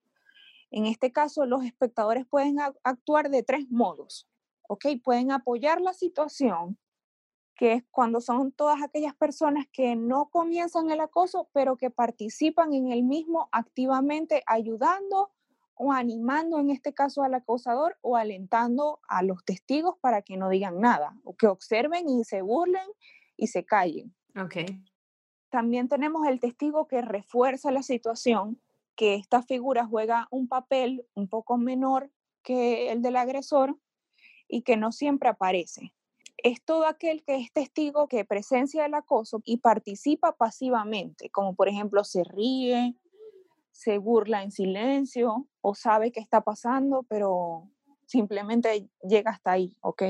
En 0.70 0.86
este 0.86 1.10
caso, 1.12 1.46
los 1.46 1.64
espectadores 1.64 2.26
pueden 2.26 2.58
actuar 2.84 3.30
de 3.30 3.42
tres 3.42 3.70
modos. 3.70 4.28
¿ok? 4.68 4.86
Pueden 5.02 5.32
apoyar 5.32 5.80
la 5.80 5.92
situación, 5.92 6.78
que 7.58 7.72
es 7.72 7.84
cuando 7.90 8.20
son 8.20 8.52
todas 8.52 8.80
aquellas 8.84 9.16
personas 9.16 9.66
que 9.72 9.96
no 9.96 10.30
comienzan 10.30 10.92
el 10.92 11.00
acoso, 11.00 11.48
pero 11.52 11.76
que 11.76 11.90
participan 11.90 12.72
en 12.72 12.92
el 12.92 13.02
mismo 13.02 13.48
activamente, 13.50 14.44
ayudando 14.46 15.32
o 15.74 15.92
animando, 15.92 16.60
en 16.60 16.70
este 16.70 16.94
caso, 16.94 17.24
al 17.24 17.34
acosador 17.34 17.98
o 18.00 18.16
alentando 18.16 19.00
a 19.08 19.24
los 19.24 19.44
testigos 19.44 19.96
para 20.00 20.22
que 20.22 20.36
no 20.36 20.48
digan 20.48 20.80
nada, 20.80 21.16
o 21.24 21.34
que 21.34 21.48
observen 21.48 22.08
y 22.08 22.22
se 22.22 22.42
burlen 22.42 22.86
y 23.36 23.48
se 23.48 23.64
callen. 23.64 24.14
Okay. 24.40 24.80
También 25.50 25.88
tenemos 25.88 26.28
el 26.28 26.38
testigo 26.38 26.86
que 26.86 27.02
refuerza 27.02 27.72
la 27.72 27.82
situación, 27.82 28.60
que 28.94 29.16
esta 29.16 29.42
figura 29.42 29.84
juega 29.84 30.28
un 30.30 30.46
papel 30.46 31.04
un 31.14 31.28
poco 31.28 31.58
menor 31.58 32.12
que 32.44 32.92
el 32.92 33.02
del 33.02 33.16
agresor 33.16 33.76
y 34.46 34.62
que 34.62 34.76
no 34.76 34.92
siempre 34.92 35.28
aparece. 35.28 35.92
Es 36.38 36.62
todo 36.64 36.86
aquel 36.86 37.24
que 37.24 37.36
es 37.36 37.52
testigo 37.52 38.06
que 38.08 38.24
presencia 38.24 38.86
el 38.86 38.94
acoso 38.94 39.40
y 39.44 39.58
participa 39.58 40.32
pasivamente, 40.32 41.30
como 41.30 41.54
por 41.54 41.68
ejemplo 41.68 42.04
se 42.04 42.22
ríe, 42.24 42.96
se 43.72 43.98
burla 43.98 44.42
en 44.42 44.52
silencio 44.52 45.46
o 45.60 45.74
sabe 45.74 46.12
qué 46.12 46.20
está 46.20 46.40
pasando, 46.40 47.04
pero 47.08 47.68
simplemente 48.06 48.88
llega 49.02 49.32
hasta 49.32 49.52
ahí, 49.52 49.76
¿ok? 49.82 50.02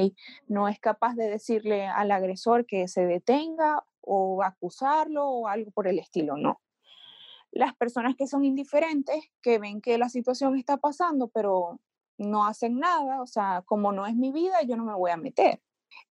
No 0.46 0.68
es 0.68 0.78
capaz 0.78 1.14
de 1.14 1.28
decirle 1.28 1.86
al 1.86 2.10
agresor 2.10 2.64
que 2.64 2.88
se 2.88 3.06
detenga 3.06 3.84
o 4.00 4.42
acusarlo 4.42 5.28
o 5.28 5.48
algo 5.48 5.70
por 5.70 5.88
el 5.88 5.98
estilo, 5.98 6.36
no. 6.36 6.60
Las 7.50 7.74
personas 7.74 8.14
que 8.16 8.26
son 8.26 8.44
indiferentes, 8.44 9.30
que 9.42 9.58
ven 9.58 9.80
que 9.80 9.98
la 9.98 10.08
situación 10.08 10.56
está 10.56 10.76
pasando, 10.76 11.28
pero 11.28 11.80
no 12.18 12.46
hacen 12.46 12.78
nada, 12.78 13.20
o 13.22 13.26
sea, 13.26 13.62
como 13.66 13.92
no 13.92 14.06
es 14.06 14.14
mi 14.14 14.32
vida, 14.32 14.62
yo 14.62 14.76
no 14.76 14.84
me 14.84 14.94
voy 14.94 15.10
a 15.10 15.16
meter. 15.16 15.60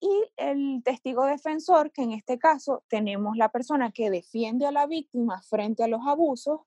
Y 0.02 0.32
el 0.38 0.82
testigo 0.84 1.26
defensor, 1.26 1.92
que 1.92 2.04
en 2.04 2.14
este 2.14 2.40
caso 2.40 2.84
tenemos 2.88 3.36
la 3.36 3.50
persona 3.50 3.92
que 3.92 4.10
defiende 4.10 4.66
a 4.66 4.72
la 4.72 4.88
víctima 4.88 5.42
frente 5.42 5.84
a 5.84 5.88
los 5.88 6.08
abusos 6.08 6.62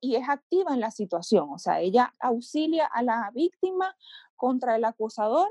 y 0.00 0.16
es 0.16 0.28
activa 0.28 0.74
en 0.74 0.80
la 0.80 0.90
situación, 0.90 1.48
o 1.50 1.58
sea, 1.58 1.80
ella 1.80 2.12
auxilia 2.20 2.86
a 2.86 3.02
la 3.02 3.30
víctima 3.32 3.96
contra 4.36 4.76
el 4.76 4.84
acusador 4.84 5.48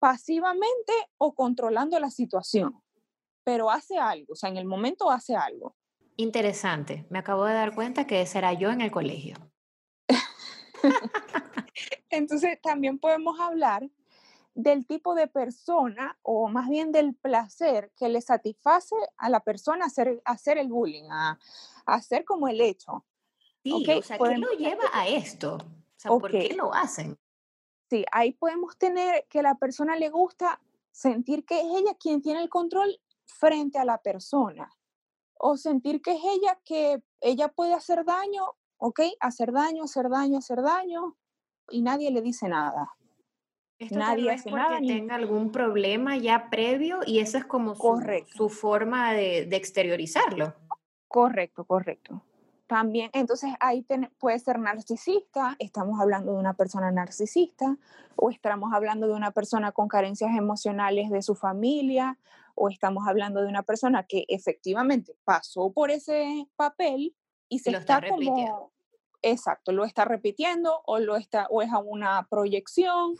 pasivamente 0.00 0.92
o 1.18 1.34
controlando 1.34 2.00
la 2.00 2.10
situación 2.10 2.82
pero 3.44 3.70
hace 3.70 3.98
algo, 3.98 4.32
o 4.32 4.36
sea, 4.36 4.48
en 4.48 4.56
el 4.56 4.64
momento 4.64 5.10
hace 5.10 5.34
algo. 5.34 5.76
Interesante, 6.16 7.06
me 7.10 7.18
acabo 7.18 7.44
de 7.44 7.54
dar 7.54 7.74
cuenta 7.74 8.06
que 8.06 8.24
será 8.26 8.52
yo 8.52 8.70
en 8.70 8.80
el 8.80 8.90
colegio. 8.90 9.36
Entonces, 12.10 12.60
también 12.62 12.98
podemos 12.98 13.38
hablar 13.40 13.88
del 14.54 14.86
tipo 14.86 15.14
de 15.14 15.26
persona 15.26 16.18
o 16.22 16.48
más 16.48 16.68
bien 16.68 16.92
del 16.92 17.14
placer 17.14 17.92
que 17.96 18.08
le 18.08 18.20
satisface 18.20 18.96
a 19.16 19.28
la 19.28 19.40
persona 19.40 19.86
hacer, 19.86 20.20
hacer 20.24 20.58
el 20.58 20.68
bullying, 20.68 21.08
a, 21.10 21.38
hacer 21.86 22.24
como 22.24 22.48
el 22.48 22.60
hecho. 22.60 23.04
Sí, 23.62 23.72
o 23.72 24.02
sea, 24.02 24.18
¿qué 24.18 24.38
lo 24.38 24.50
lleva 24.52 24.84
a 24.92 25.06
esto? 25.08 25.56
O 25.56 25.60
sea, 25.96 26.10
¿por 26.10 26.30
qué 26.30 26.54
lo 26.54 26.72
hacen? 26.74 27.18
Sí, 27.88 28.04
ahí 28.12 28.32
podemos 28.32 28.78
tener 28.78 29.26
que 29.28 29.42
la 29.42 29.56
persona 29.56 29.96
le 29.96 30.10
gusta 30.10 30.60
sentir 30.92 31.44
que 31.44 31.60
es 31.60 31.66
ella 31.66 31.94
quien 31.98 32.22
tiene 32.22 32.42
el 32.42 32.48
control 32.48 33.00
frente 33.26 33.78
a 33.78 33.84
la 33.84 33.98
persona 33.98 34.70
o 35.34 35.56
sentir 35.56 36.02
que 36.02 36.12
es 36.12 36.22
ella 36.22 36.60
que 36.64 37.02
ella 37.20 37.48
puede 37.48 37.74
hacer 37.74 38.04
daño, 38.04 38.44
¿ok? 38.78 39.00
Hacer 39.20 39.52
daño, 39.52 39.84
hacer 39.84 40.08
daño, 40.08 40.38
hacer 40.38 40.62
daño 40.62 41.16
y 41.70 41.82
nadie 41.82 42.10
le 42.10 42.20
dice 42.20 42.48
nada. 42.48 42.94
Esto 43.80 43.98
nadie 43.98 44.30
hace 44.30 44.50
porque 44.50 44.86
tenga 44.86 45.14
algún 45.14 45.50
problema 45.50 46.18
ya 46.18 46.50
previo 46.50 47.00
y 47.06 47.20
esa 47.20 47.38
es 47.38 47.46
como 47.46 47.74
su, 47.74 48.22
su 48.26 48.50
forma 48.50 49.14
de, 49.14 49.46
de, 49.46 49.56
exteriorizarlo. 49.56 50.54
Correcto, 51.08 51.64
correcto. 51.64 52.22
También, 52.66 53.10
entonces 53.14 53.50
ahí 53.58 53.84
puede 54.18 54.38
ser 54.38 54.58
narcisista, 54.58 55.56
estamos 55.58 55.98
hablando 55.98 56.34
de 56.34 56.38
una 56.38 56.52
persona 56.52 56.92
narcisista, 56.92 57.78
o 58.16 58.30
estamos 58.30 58.72
hablando 58.74 59.08
de 59.08 59.14
una 59.14 59.30
persona 59.30 59.72
con 59.72 59.88
carencias 59.88 60.36
emocionales 60.36 61.10
de 61.10 61.22
su 61.22 61.34
familia, 61.34 62.18
o 62.54 62.68
estamos 62.68 63.08
hablando 63.08 63.40
de 63.40 63.48
una 63.48 63.62
persona 63.62 64.04
que 64.04 64.26
efectivamente 64.28 65.16
pasó 65.24 65.72
por 65.72 65.90
ese 65.90 66.46
papel 66.54 67.16
y 67.48 67.60
se 67.60 67.70
está, 67.70 68.02
como 68.06 68.70
exacto, 69.22 69.72
lo 69.72 69.86
está 69.86 70.04
repitiendo 70.04 70.82
o 70.84 70.98
lo 70.98 71.16
está 71.16 71.46
o 71.48 71.62
es 71.62 71.72
a 71.72 71.78
una 71.78 72.28
proyección 72.28 73.16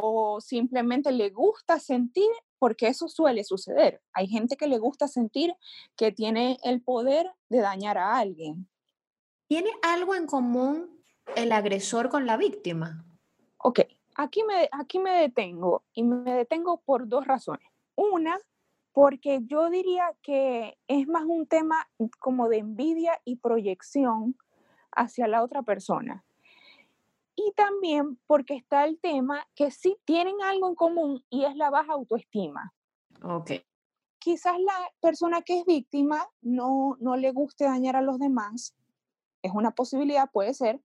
o 0.00 0.40
simplemente 0.40 1.10
le 1.10 1.30
gusta 1.30 1.80
sentir, 1.80 2.30
porque 2.58 2.86
eso 2.86 3.08
suele 3.08 3.42
suceder. 3.42 4.00
Hay 4.12 4.28
gente 4.28 4.56
que 4.56 4.68
le 4.68 4.78
gusta 4.78 5.08
sentir 5.08 5.54
que 5.96 6.12
tiene 6.12 6.58
el 6.62 6.80
poder 6.80 7.30
de 7.48 7.58
dañar 7.58 7.98
a 7.98 8.16
alguien. 8.16 8.68
¿Tiene 9.48 9.70
algo 9.82 10.14
en 10.14 10.26
común 10.26 11.02
el 11.34 11.50
agresor 11.50 12.10
con 12.10 12.26
la 12.26 12.36
víctima? 12.36 13.04
Ok, 13.58 13.80
aquí 14.14 14.44
me, 14.44 14.68
aquí 14.70 15.00
me 15.00 15.10
detengo 15.10 15.82
y 15.92 16.04
me 16.04 16.32
detengo 16.32 16.80
por 16.80 17.08
dos 17.08 17.26
razones. 17.26 17.66
Una, 17.96 18.38
porque 18.92 19.40
yo 19.46 19.68
diría 19.68 20.14
que 20.22 20.78
es 20.86 21.08
más 21.08 21.24
un 21.24 21.46
tema 21.46 21.88
como 22.20 22.48
de 22.48 22.58
envidia 22.58 23.20
y 23.24 23.36
proyección 23.36 24.36
hacia 24.92 25.26
la 25.26 25.42
otra 25.42 25.62
persona. 25.62 26.24
Y 27.40 27.52
también 27.52 28.18
porque 28.26 28.56
está 28.56 28.84
el 28.84 28.98
tema 28.98 29.46
que 29.54 29.70
sí 29.70 29.96
tienen 30.04 30.42
algo 30.42 30.68
en 30.68 30.74
común 30.74 31.24
y 31.30 31.44
es 31.44 31.54
la 31.54 31.70
baja 31.70 31.92
autoestima. 31.92 32.74
Ok. 33.22 33.52
Quizás 34.18 34.58
la 34.58 34.92
persona 35.00 35.42
que 35.42 35.60
es 35.60 35.64
víctima 35.64 36.26
no, 36.40 36.96
no 36.98 37.16
le 37.16 37.30
guste 37.30 37.66
dañar 37.66 37.94
a 37.94 38.02
los 38.02 38.18
demás, 38.18 38.74
es 39.40 39.52
una 39.54 39.70
posibilidad, 39.70 40.28
puede 40.32 40.52
ser, 40.52 40.82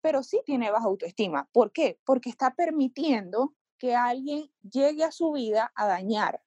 pero 0.00 0.22
sí 0.22 0.40
tiene 0.46 0.70
baja 0.70 0.86
autoestima. 0.86 1.48
¿Por 1.52 1.72
qué? 1.72 1.98
Porque 2.04 2.30
está 2.30 2.54
permitiendo 2.54 3.52
que 3.76 3.96
alguien 3.96 4.52
llegue 4.62 5.02
a 5.02 5.10
su 5.10 5.32
vida 5.32 5.72
a 5.74 5.88
dañar, 5.88 6.44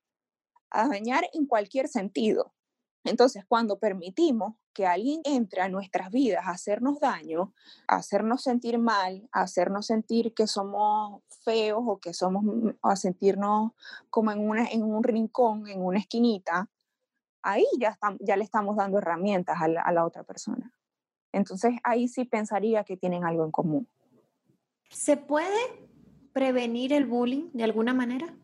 a 0.69 0.87
dañar 0.87 1.25
en 1.33 1.45
cualquier 1.45 1.89
sentido. 1.89 2.53
Entonces, 3.03 3.43
cuando 3.45 3.79
permitimos 3.79 4.55
que 4.75 4.85
alguien 4.85 5.21
entre 5.23 5.61
a 5.61 5.69
nuestras 5.69 6.11
vidas 6.11 6.45
a 6.45 6.51
hacernos 6.51 6.99
daño, 6.99 7.53
a 7.87 7.95
hacernos 7.95 8.43
sentir 8.43 8.77
mal, 8.77 9.27
a 9.31 9.41
hacernos 9.41 9.87
sentir 9.87 10.35
que 10.35 10.45
somos 10.45 11.23
feos 11.43 11.81
o 11.83 11.97
que 11.97 12.13
somos, 12.13 12.43
mm, 12.43 12.69
a 12.83 12.95
sentirnos 12.95 13.71
como 14.11 14.31
en, 14.31 14.47
una, 14.47 14.67
en 14.67 14.83
un 14.83 15.03
rincón, 15.03 15.67
en 15.67 15.81
una 15.81 15.97
esquinita, 15.97 16.69
ahí 17.41 17.65
ya, 17.79 17.97
ya 18.19 18.35
le 18.35 18.43
estamos 18.43 18.75
dando 18.75 18.97
herramientas 18.97 19.57
a 19.59 19.91
la 19.91 20.05
otra 20.05 20.23
persona. 20.23 20.71
Entonces, 21.31 21.73
ahí 21.83 22.07
sí 22.07 22.25
pensaría 22.25 22.83
que 22.83 22.97
tienen 22.97 23.23
algo 23.23 23.45
en 23.45 23.51
común. 23.51 23.87
¿Se 24.89 25.17
puede 25.17 25.89
prevenir 26.33 26.93
el 26.93 27.05
bullying 27.05 27.49
de 27.53 27.63
alguna 27.63 27.93
manera? 27.93 28.35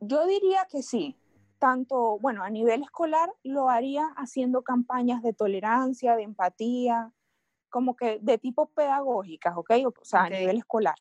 Yo 0.00 0.26
diría 0.26 0.66
que 0.70 0.82
sí 0.82 1.16
tanto, 1.58 2.18
bueno, 2.18 2.42
a 2.42 2.50
nivel 2.50 2.82
escolar 2.82 3.32
lo 3.42 3.68
haría 3.68 4.06
haciendo 4.16 4.62
campañas 4.62 5.22
de 5.22 5.32
tolerancia, 5.32 6.16
de 6.16 6.22
empatía, 6.22 7.12
como 7.68 7.96
que 7.96 8.18
de 8.20 8.38
tipo 8.38 8.66
pedagógicas, 8.70 9.56
¿ok? 9.56 9.70
O 9.86 10.04
sea, 10.04 10.24
a 10.24 10.30
nivel 10.30 10.58
escolar. 10.58 10.96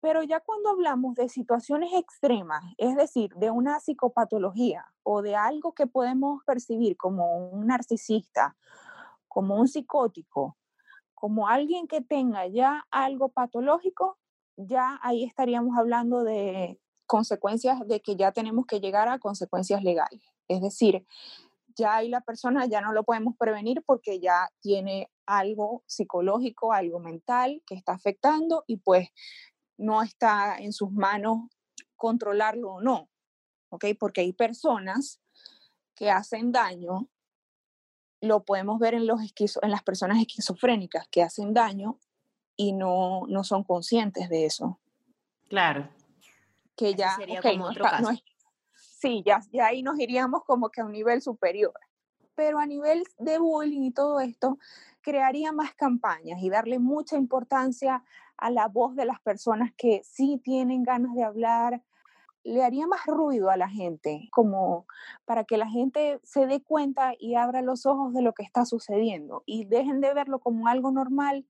Pero 0.00 0.24
ya 0.24 0.40
cuando 0.40 0.70
hablamos 0.70 1.14
de 1.14 1.28
situaciones 1.28 1.92
extremas, 1.94 2.64
es 2.76 2.96
decir, 2.96 3.32
de 3.36 3.50
una 3.50 3.78
psicopatología 3.78 4.84
o 5.04 5.22
de 5.22 5.36
algo 5.36 5.74
que 5.74 5.86
podemos 5.86 6.42
percibir 6.44 6.96
como 6.96 7.50
un 7.50 7.68
narcisista, 7.68 8.56
como 9.28 9.54
un 9.54 9.68
psicótico, 9.68 10.56
como 11.14 11.46
alguien 11.46 11.86
que 11.86 12.00
tenga 12.00 12.48
ya 12.48 12.84
algo 12.90 13.28
patológico, 13.28 14.18
ya 14.56 14.98
ahí 15.02 15.22
estaríamos 15.22 15.78
hablando 15.78 16.24
de 16.24 16.81
consecuencias 17.12 17.86
de 17.86 18.00
que 18.00 18.16
ya 18.16 18.32
tenemos 18.32 18.64
que 18.64 18.80
llegar 18.80 19.06
a 19.10 19.18
consecuencias 19.18 19.82
legales. 19.82 20.22
Es 20.48 20.62
decir, 20.62 21.06
ya 21.76 21.96
ahí 21.96 22.08
la 22.08 22.22
persona 22.22 22.64
ya 22.64 22.80
no 22.80 22.94
lo 22.94 23.04
podemos 23.04 23.36
prevenir 23.36 23.82
porque 23.84 24.18
ya 24.18 24.48
tiene 24.62 25.10
algo 25.26 25.82
psicológico, 25.86 26.72
algo 26.72 27.00
mental 27.00 27.62
que 27.66 27.74
está 27.74 27.92
afectando 27.92 28.64
y 28.66 28.78
pues 28.78 29.10
no 29.76 30.02
está 30.02 30.56
en 30.56 30.72
sus 30.72 30.90
manos 30.90 31.50
controlarlo 31.96 32.76
o 32.76 32.80
no. 32.80 33.10
¿Ok? 33.68 33.84
Porque 34.00 34.22
hay 34.22 34.32
personas 34.32 35.20
que 35.94 36.10
hacen 36.10 36.50
daño, 36.50 37.10
lo 38.22 38.42
podemos 38.42 38.78
ver 38.78 38.94
en, 38.94 39.06
los 39.06 39.20
en 39.60 39.70
las 39.70 39.82
personas 39.82 40.18
esquizofrénicas 40.18 41.08
que 41.08 41.22
hacen 41.22 41.52
daño 41.52 41.98
y 42.56 42.72
no, 42.72 43.26
no 43.28 43.44
son 43.44 43.64
conscientes 43.64 44.30
de 44.30 44.46
eso. 44.46 44.80
Claro 45.50 45.90
que 46.76 46.94
ya 46.94 47.16
sería 47.16 47.42
como 47.42 47.66
otro 47.66 47.84
caso. 47.84 48.10
sí, 48.74 49.22
ya, 49.24 49.40
ya 49.52 49.66
ahí 49.66 49.82
nos 49.82 49.98
iríamos 49.98 50.42
como 50.44 50.70
que 50.70 50.80
a 50.80 50.84
un 50.84 50.92
nivel 50.92 51.22
superior. 51.22 51.74
Pero 52.34 52.58
a 52.58 52.66
nivel 52.66 53.04
de 53.18 53.38
bullying 53.38 53.82
y 53.82 53.90
todo 53.92 54.20
esto, 54.20 54.58
crearía 55.02 55.52
más 55.52 55.74
campañas 55.74 56.40
y 56.40 56.48
darle 56.48 56.78
mucha 56.78 57.16
importancia 57.16 58.02
a 58.36 58.50
la 58.50 58.68
voz 58.68 58.96
de 58.96 59.04
las 59.04 59.20
personas 59.20 59.70
que 59.76 60.02
sí 60.04 60.40
tienen 60.42 60.82
ganas 60.82 61.14
de 61.14 61.24
hablar, 61.24 61.82
le 62.44 62.64
haría 62.64 62.86
más 62.86 63.06
ruido 63.06 63.50
a 63.50 63.56
la 63.56 63.68
gente, 63.68 64.28
como 64.32 64.86
para 65.24 65.44
que 65.44 65.56
la 65.56 65.68
gente 65.68 66.20
se 66.24 66.46
dé 66.46 66.62
cuenta 66.62 67.14
y 67.18 67.36
abra 67.36 67.62
los 67.62 67.86
ojos 67.86 68.12
de 68.12 68.22
lo 68.22 68.32
que 68.32 68.42
está 68.42 68.66
sucediendo 68.66 69.42
y 69.46 69.64
dejen 69.64 70.00
de 70.00 70.12
verlo 70.12 70.40
como 70.40 70.66
algo 70.66 70.90
normal 70.90 71.46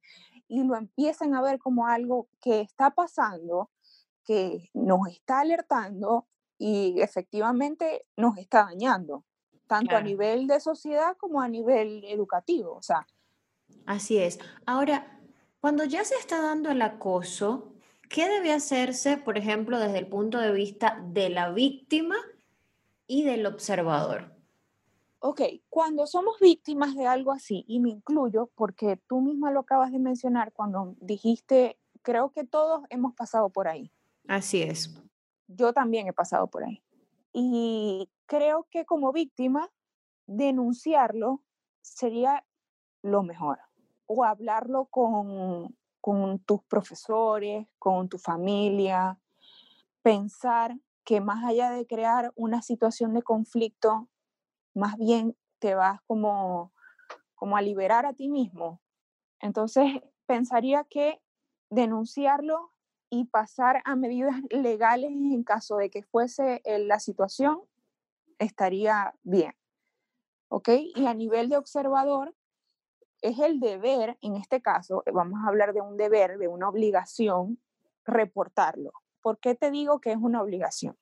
y 0.48 0.64
lo 0.64 0.76
empiecen 0.76 1.34
a 1.34 1.42
ver 1.42 1.58
como 1.58 1.86
algo 1.86 2.28
que 2.40 2.60
está 2.60 2.90
pasando 2.90 3.70
que 4.24 4.70
nos 4.74 5.08
está 5.08 5.40
alertando 5.40 6.26
y 6.58 7.00
efectivamente 7.00 8.06
nos 8.16 8.38
está 8.38 8.64
dañando, 8.64 9.24
tanto 9.66 9.96
a 9.96 10.00
nivel 10.00 10.46
de 10.46 10.60
sociedad 10.60 11.16
como 11.16 11.40
a 11.40 11.48
nivel 11.48 12.04
educativo. 12.04 12.74
O 12.74 12.82
sea. 12.82 13.06
Así 13.86 14.18
es. 14.18 14.38
Ahora, 14.66 15.20
cuando 15.60 15.84
ya 15.84 16.04
se 16.04 16.16
está 16.16 16.40
dando 16.40 16.70
el 16.70 16.82
acoso, 16.82 17.72
¿qué 18.08 18.28
debe 18.28 18.52
hacerse, 18.52 19.16
por 19.16 19.38
ejemplo, 19.38 19.78
desde 19.78 19.98
el 19.98 20.08
punto 20.08 20.38
de 20.38 20.52
vista 20.52 21.02
de 21.08 21.30
la 21.30 21.50
víctima 21.50 22.16
y 23.06 23.24
del 23.24 23.46
observador? 23.46 24.32
Ok, 25.18 25.40
cuando 25.68 26.06
somos 26.08 26.40
víctimas 26.40 26.96
de 26.96 27.06
algo 27.06 27.30
así, 27.30 27.64
y 27.68 27.78
me 27.78 27.90
incluyo 27.90 28.50
porque 28.56 29.00
tú 29.06 29.20
misma 29.20 29.52
lo 29.52 29.60
acabas 29.60 29.92
de 29.92 30.00
mencionar 30.00 30.52
cuando 30.52 30.96
dijiste, 31.00 31.78
creo 32.02 32.32
que 32.32 32.44
todos 32.44 32.82
hemos 32.90 33.14
pasado 33.14 33.48
por 33.48 33.68
ahí. 33.68 33.92
Así 34.28 34.62
es. 34.62 34.94
Yo 35.48 35.72
también 35.72 36.08
he 36.08 36.12
pasado 36.12 36.48
por 36.48 36.64
ahí. 36.64 36.82
Y 37.32 38.10
creo 38.26 38.66
que 38.70 38.84
como 38.84 39.12
víctima, 39.12 39.70
denunciarlo 40.26 41.42
sería 41.80 42.44
lo 43.02 43.22
mejor. 43.22 43.58
O 44.06 44.24
hablarlo 44.24 44.86
con, 44.86 45.76
con 46.00 46.38
tus 46.40 46.62
profesores, 46.64 47.66
con 47.78 48.08
tu 48.08 48.18
familia, 48.18 49.18
pensar 50.02 50.78
que 51.04 51.20
más 51.20 51.44
allá 51.44 51.70
de 51.70 51.86
crear 51.86 52.32
una 52.34 52.62
situación 52.62 53.14
de 53.14 53.22
conflicto, 53.22 54.08
más 54.74 54.96
bien 54.96 55.36
te 55.58 55.74
vas 55.74 56.00
como, 56.06 56.72
como 57.34 57.56
a 57.56 57.62
liberar 57.62 58.06
a 58.06 58.12
ti 58.12 58.28
mismo. 58.28 58.80
Entonces, 59.40 60.00
pensaría 60.26 60.84
que 60.84 61.20
denunciarlo 61.70 62.72
y 63.12 63.26
pasar 63.26 63.82
a 63.84 63.94
medidas 63.94 64.34
legales 64.50 65.10
en 65.10 65.44
caso 65.44 65.76
de 65.76 65.90
que 65.90 66.02
fuese 66.02 66.62
eh, 66.64 66.78
la 66.78 66.98
situación, 66.98 67.60
estaría 68.38 69.14
bien. 69.22 69.54
¿Ok? 70.48 70.70
Y 70.96 71.06
a 71.06 71.12
nivel 71.12 71.50
de 71.50 71.58
observador, 71.58 72.34
es 73.20 73.38
el 73.38 73.60
deber, 73.60 74.16
en 74.22 74.36
este 74.36 74.62
caso, 74.62 75.02
eh, 75.04 75.10
vamos 75.12 75.40
a 75.44 75.48
hablar 75.48 75.74
de 75.74 75.82
un 75.82 75.98
deber, 75.98 76.38
de 76.38 76.48
una 76.48 76.70
obligación, 76.70 77.60
reportarlo. 78.06 78.92
¿Por 79.20 79.38
qué 79.38 79.54
te 79.54 79.70
digo 79.70 80.00
que 80.00 80.12
es 80.12 80.18
una 80.18 80.40
obligación? 80.40 80.96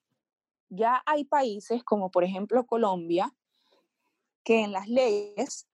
Ya 0.69 1.05
hay 1.07 1.25
países 1.25 1.85
como 1.85 2.11
por 2.11 2.25
ejemplo 2.25 2.67
Colombia, 2.67 3.33
que 4.43 4.65
en 4.65 4.73
las 4.73 4.89
leyes 4.89 5.69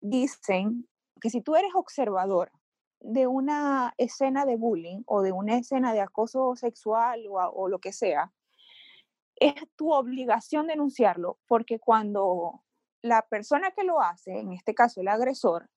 dicen 0.00 0.88
que 1.20 1.28
si 1.28 1.42
tú 1.42 1.54
eres 1.54 1.74
observador 1.74 2.50
de 3.02 3.26
una 3.26 3.94
escena 3.98 4.46
de 4.46 4.56
bullying 4.56 5.02
o 5.06 5.22
de 5.22 5.32
una 5.32 5.56
escena 5.56 5.92
de 5.92 6.00
acoso 6.00 6.54
sexual 6.56 7.24
o, 7.28 7.68
lo 7.68 7.80
que 7.80 7.92
sea, 7.92 8.32
es 9.36 9.54
tu 9.76 9.92
obligación 9.92 10.68
denunciarlo, 10.68 11.38
porque 11.46 11.78
cuando 11.78 12.62
la 13.02 13.22
persona 13.22 13.72
que 13.72 13.82
lo 13.82 14.00
hace, 14.00 14.38
en 14.38 14.52
este 14.52 14.74
caso 14.74 15.00
el 15.00 15.08
agresor, 15.08 15.68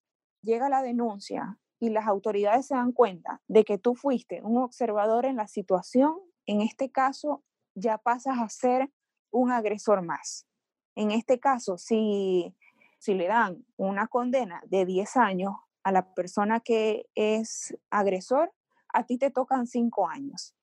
llega 0.41 0.67
a 0.67 0.69
la 0.69 0.83
denuncia 0.83 1.57
y 1.79 1.89
las 1.89 2.05
autoridades 2.07 2.67
se 2.67 2.75
dan 2.75 2.91
cuenta 2.91 3.41
de 3.47 3.63
que 3.63 3.79
tú 3.79 3.95
fuiste 3.95 4.41
un 4.43 4.57
observador 4.57 5.25
en 5.25 5.35
la 5.35 5.47
situación, 5.47 6.19
en 6.45 6.61
este 6.61 6.91
caso 6.91 7.43
ya 7.73 7.97
pasas 7.97 8.37
a 8.39 8.49
ser 8.49 8.91
un 9.31 9.51
agresor 9.51 10.03
más. 10.03 10.47
En 10.95 11.11
este 11.11 11.39
caso, 11.39 11.77
si, 11.77 12.55
si 12.99 13.15
le 13.15 13.27
dan 13.27 13.65
una 13.75 14.07
condena 14.07 14.61
de 14.67 14.85
10 14.85 15.17
años, 15.17 15.55
a 15.85 15.91
la 15.91 16.13
persona 16.13 16.59
que 16.59 17.05
es 17.13 17.77
agresor, 17.91 18.51
a 18.91 19.05
ti 19.05 19.17
te 19.17 19.29
tocan 19.29 19.67
cinco 19.67 20.09
años. 20.09 20.55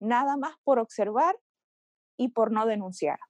Nada 0.00 0.36
más 0.36 0.56
por 0.64 0.80
observar 0.80 1.38
y 2.16 2.30
por 2.30 2.50
no 2.50 2.66
denunciar. 2.66 3.20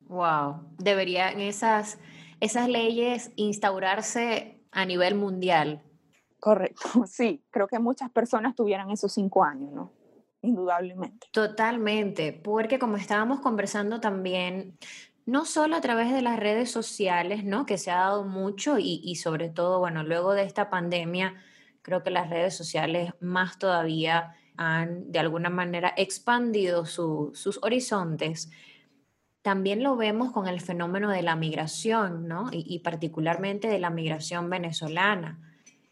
Wow, 0.00 0.74
deberían 0.78 1.40
esas, 1.40 1.98
esas 2.38 2.68
leyes 2.68 3.32
instaurarse 3.34 4.64
a 4.70 4.86
nivel 4.86 5.16
mundial. 5.16 5.82
Correcto, 6.38 6.82
sí, 7.06 7.44
creo 7.50 7.66
que 7.66 7.80
muchas 7.80 8.10
personas 8.10 8.54
tuvieran 8.54 8.90
esos 8.90 9.12
cinco 9.12 9.42
años, 9.42 9.72
¿no? 9.72 9.92
indudablemente. 10.44 11.26
Totalmente, 11.32 12.32
porque 12.32 12.78
como 12.78 12.96
estábamos 12.96 13.40
conversando 13.40 14.00
también, 14.00 14.78
no 15.26 15.44
solo 15.44 15.76
a 15.76 15.80
través 15.80 16.12
de 16.12 16.22
las 16.22 16.38
redes 16.38 16.70
sociales, 16.70 17.44
¿no? 17.44 17.66
Que 17.66 17.78
se 17.78 17.90
ha 17.90 17.96
dado 17.96 18.24
mucho 18.24 18.78
y, 18.78 19.00
y 19.02 19.16
sobre 19.16 19.48
todo, 19.48 19.78
bueno, 19.78 20.02
luego 20.02 20.34
de 20.34 20.42
esta 20.42 20.70
pandemia, 20.70 21.34
creo 21.82 22.02
que 22.02 22.10
las 22.10 22.30
redes 22.30 22.56
sociales 22.56 23.12
más 23.20 23.58
todavía 23.58 24.34
han 24.56 25.10
de 25.10 25.18
alguna 25.18 25.50
manera 25.50 25.92
expandido 25.96 26.86
sus 26.86 27.58
horizontes. 27.62 28.50
También 29.42 29.82
lo 29.82 29.96
vemos 29.96 30.32
con 30.32 30.48
el 30.48 30.60
fenómeno 30.60 31.10
de 31.10 31.22
la 31.22 31.36
migración, 31.36 32.26
¿no? 32.28 32.48
Y, 32.52 32.78
particularmente 32.78 33.68
de 33.68 33.78
la 33.78 33.90
migración 33.90 34.48
venezolana, 34.48 35.40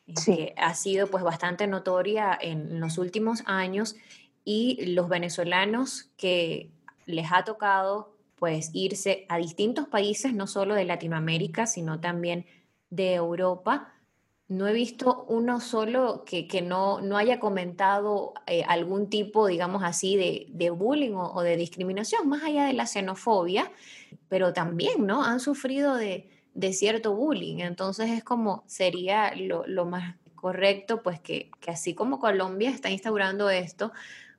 eh, 0.06 0.14
que 0.24 0.54
ha 0.56 0.74
sido 0.74 1.08
pues 1.08 1.22
bastante 1.24 1.66
notoria 1.66 2.36
en 2.40 2.80
los 2.80 2.98
últimos 2.98 3.42
años 3.46 3.96
y 4.44 4.94
los 4.94 5.08
venezolanos 5.08 6.10
que 6.16 6.70
les 7.04 7.30
ha 7.30 7.44
tocado 7.44 8.16
pues 8.36 8.70
irse 8.72 9.26
a 9.28 9.38
distintos 9.38 9.88
países, 9.88 10.34
no 10.34 10.46
solo 10.46 10.74
de 10.74 10.84
Latinoamérica, 10.84 11.66
sino 11.66 12.00
también 12.00 12.46
de 12.90 13.14
Europa, 13.14 13.92
no 14.52 14.68
he 14.68 14.72
visto 14.74 15.24
uno 15.28 15.60
solo 15.60 16.24
que, 16.26 16.62
no, 16.62 17.00
no, 17.00 17.16
haya 17.16 17.40
comentado 17.40 18.34
eh, 18.46 18.64
algún 18.68 19.08
tipo, 19.08 19.46
digamos 19.46 19.82
así, 19.82 20.16
de, 20.16 20.70
bullying 20.70 21.14
o, 21.14 21.42
de 21.42 21.56
discriminación, 21.56 22.28
más 22.28 22.42
allá 22.42 22.66
de 22.66 22.74
la 22.74 22.86
xenofobia, 22.86 23.72
pero 24.28 24.52
también, 24.52 25.06
¿no? 25.06 25.24
Han 25.24 25.40
sufrido 25.40 25.96
de, 25.96 26.28
cierto 26.72 27.14
bullying. 27.14 27.60
Entonces 27.60 28.10
es 28.10 28.24
como 28.24 28.62
sería 28.66 29.32
lo, 29.34 29.86
más 29.86 30.16
correcto, 30.34 31.02
pues 31.02 31.18
que, 31.18 31.50
que, 31.60 31.70
así 31.70 31.94
como 31.94 32.18
Colombia 32.18 32.68
está 32.68 32.90
instaurando 32.90 33.48
esto, 33.48 33.92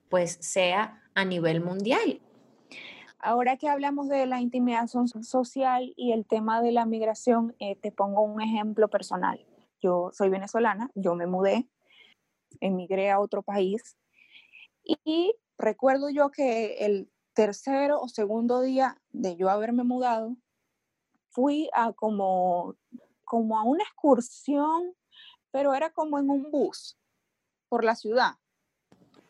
pues 0.10 0.38
sea 0.42 1.02
a 1.16 1.26
nivel 1.26 1.62
mundial. 1.62 2.22
Ahora 3.24 3.58
que 3.58 3.70
hablamos 3.70 4.10
de 4.10 4.26
la 4.26 4.42
intimidación 4.42 5.08
social 5.08 5.94
y 5.96 6.12
el 6.12 6.26
tema 6.26 6.62
de 6.62 6.72
la 6.72 6.86
migración, 6.86 7.56
eh, 7.60 7.76
te 7.76 7.92
pongo 7.92 8.22
un 8.22 8.42
ejemplo 8.42 8.90
personal 8.90 9.46
yo 9.84 10.10
soy 10.14 10.30
venezolana, 10.30 10.90
yo 10.96 11.14
me 11.14 11.28
mudé, 11.28 11.70
emigré 12.62 13.12
a 13.12 13.20
otro 13.20 13.44
país 13.44 13.98
y 14.84 15.36
recuerdo 15.58 16.10
yo 16.10 16.32
que 16.32 16.86
el 16.86 17.12
tercero 17.34 18.00
o 18.00 18.08
segundo 18.08 18.62
día 18.62 18.98
de 19.12 19.36
yo 19.36 19.50
haberme 19.50 19.84
mudado, 19.84 20.38
fui 21.30 21.70
a 21.74 21.92
como, 21.92 22.76
como 23.26 23.60
a 23.60 23.64
una 23.64 23.84
excursión, 23.84 24.96
pero 25.52 25.74
era 25.74 25.92
como 25.92 26.18
en 26.18 26.30
un 26.30 26.50
bus 26.50 26.98
por 27.68 27.84
la 27.84 27.96
ciudad. 27.96 28.36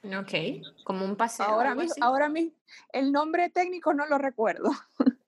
Ok, 0.03 0.83
como 0.83 1.05
un 1.05 1.15
paseo. 1.15 1.45
Ahora 1.45 1.75
mismo, 1.75 1.95
ahora 2.03 2.27
mismo, 2.27 2.51
el 2.91 3.11
nombre 3.11 3.49
técnico 3.49 3.93
no 3.93 4.05
lo 4.05 4.17
recuerdo. 4.17 4.69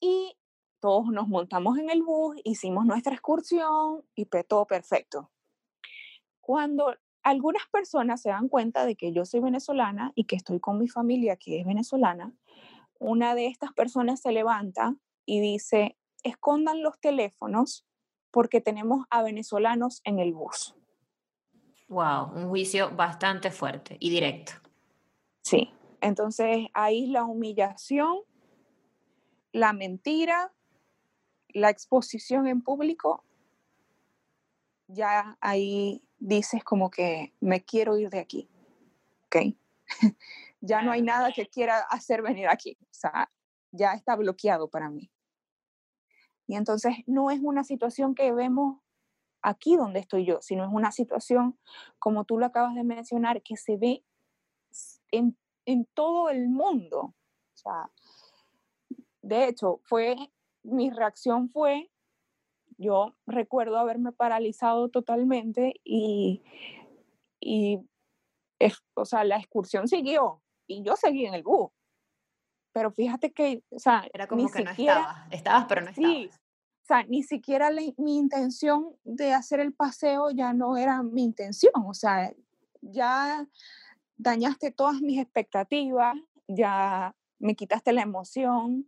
y 0.00 0.36
todos 0.80 1.06
nos 1.06 1.28
montamos 1.28 1.78
en 1.78 1.90
el 1.90 2.02
bus, 2.02 2.36
hicimos 2.42 2.84
nuestra 2.84 3.12
excursión 3.12 4.04
y 4.16 4.26
todo 4.26 4.66
perfecto. 4.66 5.30
Cuando 6.40 6.96
algunas 7.22 7.62
personas 7.70 8.20
se 8.20 8.30
dan 8.30 8.48
cuenta 8.48 8.84
de 8.84 8.96
que 8.96 9.12
yo 9.12 9.24
soy 9.24 9.38
venezolana 9.38 10.10
y 10.16 10.24
que 10.24 10.34
estoy 10.34 10.58
con 10.58 10.78
mi 10.78 10.88
familia 10.88 11.36
que 11.36 11.60
es 11.60 11.66
venezolana, 11.66 12.34
una 12.98 13.36
de 13.36 13.46
estas 13.46 13.72
personas 13.72 14.20
se 14.20 14.32
levanta 14.32 14.96
y 15.24 15.40
dice, 15.40 15.96
escondan 16.24 16.82
los 16.82 16.98
teléfonos 16.98 17.86
porque 18.32 18.60
tenemos 18.60 19.06
a 19.10 19.22
venezolanos 19.22 20.00
en 20.02 20.18
el 20.18 20.32
bus. 20.32 20.74
Wow, 21.88 22.32
un 22.34 22.48
juicio 22.48 22.90
bastante 22.90 23.50
fuerte 23.50 23.96
y 24.00 24.10
directo. 24.10 24.52
Sí, 25.42 25.72
entonces 26.00 26.66
ahí 26.74 27.06
la 27.08 27.24
humillación, 27.24 28.20
la 29.52 29.72
mentira 29.72 30.52
la 31.54 31.70
exposición 31.70 32.46
en 32.46 32.62
público, 32.62 33.24
ya 34.88 35.36
ahí 35.40 36.02
dices 36.18 36.64
como 36.64 36.90
que 36.90 37.34
me 37.40 37.64
quiero 37.64 37.96
ir 37.98 38.10
de 38.10 38.20
aquí, 38.20 38.48
¿ok? 39.26 39.56
ya 40.60 40.82
no 40.82 40.92
hay 40.92 41.02
nada 41.02 41.32
que 41.32 41.46
quiera 41.46 41.78
hacer 41.90 42.22
venir 42.22 42.48
aquí, 42.48 42.76
o 42.80 42.94
sea, 42.94 43.30
ya 43.70 43.94
está 43.94 44.16
bloqueado 44.16 44.68
para 44.68 44.90
mí. 44.90 45.10
Y 46.46 46.56
entonces 46.56 46.96
no 47.06 47.30
es 47.30 47.40
una 47.40 47.64
situación 47.64 48.14
que 48.14 48.32
vemos 48.32 48.80
aquí 49.42 49.76
donde 49.76 50.00
estoy 50.00 50.24
yo, 50.24 50.40
sino 50.40 50.64
es 50.64 50.70
una 50.72 50.92
situación, 50.92 51.58
como 51.98 52.24
tú 52.24 52.38
lo 52.38 52.46
acabas 52.46 52.74
de 52.74 52.84
mencionar, 52.84 53.42
que 53.42 53.56
se 53.56 53.76
ve 53.76 54.04
en, 55.10 55.36
en 55.66 55.84
todo 55.94 56.30
el 56.30 56.48
mundo. 56.48 57.00
O 57.00 57.56
sea, 57.56 57.90
de 59.22 59.48
hecho, 59.48 59.80
fue 59.84 60.16
mi 60.62 60.90
reacción 60.90 61.48
fue, 61.48 61.90
yo 62.78 63.14
recuerdo 63.26 63.78
haberme 63.78 64.12
paralizado 64.12 64.88
totalmente 64.88 65.80
y, 65.84 66.42
y 67.40 67.80
o 68.94 69.04
sea, 69.04 69.24
la 69.24 69.36
excursión 69.36 69.88
siguió 69.88 70.40
y 70.66 70.82
yo 70.82 70.96
seguí 70.96 71.26
en 71.26 71.34
el 71.34 71.42
bus. 71.42 71.70
Pero 72.72 72.90
fíjate 72.90 73.32
que, 73.32 73.62
o 73.70 73.78
sea, 73.78 74.08
era 74.12 74.26
como 74.26 74.48
que 74.50 74.64
no 74.64 74.70
estabas, 74.70 75.26
estabas 75.30 75.66
pero 75.68 75.82
no 75.82 75.90
estabas. 75.90 76.10
Sí, 76.10 76.30
ni 77.08 77.22
siquiera 77.22 77.70
mi 77.96 78.18
intención 78.18 78.94
de 79.04 79.32
hacer 79.32 79.60
el 79.60 79.72
paseo 79.72 80.30
ya 80.30 80.52
no 80.52 80.76
era 80.76 81.02
mi 81.02 81.22
intención, 81.22 81.72
o 81.86 81.94
sea, 81.94 82.32
ya 82.82 83.46
dañaste 84.16 84.70
todas 84.70 85.00
mis 85.00 85.18
expectativas, 85.20 86.16
ya 86.48 87.14
me 87.38 87.54
quitaste 87.54 87.92
la 87.92 88.02
emoción, 88.02 88.86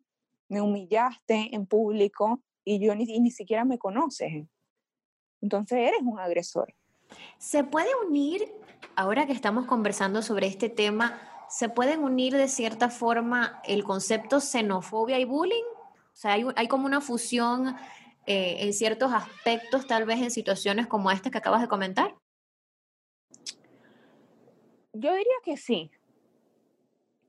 me 0.49 0.61
humillaste 0.61 1.55
en 1.55 1.67
público 1.67 2.43
y 2.65 2.79
yo 2.79 2.95
ni, 2.95 3.05
ni 3.21 3.31
siquiera 3.31 3.65
me 3.65 3.79
conoces. 3.79 4.47
Entonces 5.41 5.79
eres 5.79 6.01
un 6.03 6.19
agresor. 6.19 6.75
¿Se 7.39 7.65
puede 7.65 7.91
unir, 8.07 8.43
ahora 8.97 9.27
que 9.27 9.33
estamos 9.33 9.67
conversando 9.67 10.23
sobre 10.23 10.47
este 10.47 10.69
tema, 10.69 11.21
¿se 11.49 11.69
pueden 11.69 12.03
unir 12.03 12.35
de 12.35 12.49
cierta 12.49 12.89
forma 12.89 13.61
el 13.65 13.85
concepto 13.85 14.41
xenofobia 14.41 15.19
y 15.19 15.25
bullying? 15.25 15.74
O 16.15 16.17
sea, 16.17 16.35
hay, 16.35 16.45
hay 16.55 16.69
como 16.69 16.87
una 16.87 17.01
fusión 17.01 17.77
eh, 18.27 18.57
en 18.61 18.73
ciertos 18.73 19.13
aspectos, 19.13 19.89
tal 19.89 20.07
vez 20.07 20.23
en 20.23 20.31
situaciones 20.31 20.87
como 20.87 21.11
esta 21.11 21.31
que 21.31 21.39
acabas 21.39 21.61
de 21.61 21.69
comentar. 21.69 22.15
Yo 24.93 25.13
diría 25.13 25.35
que 25.43 25.57
sí. 25.57 25.91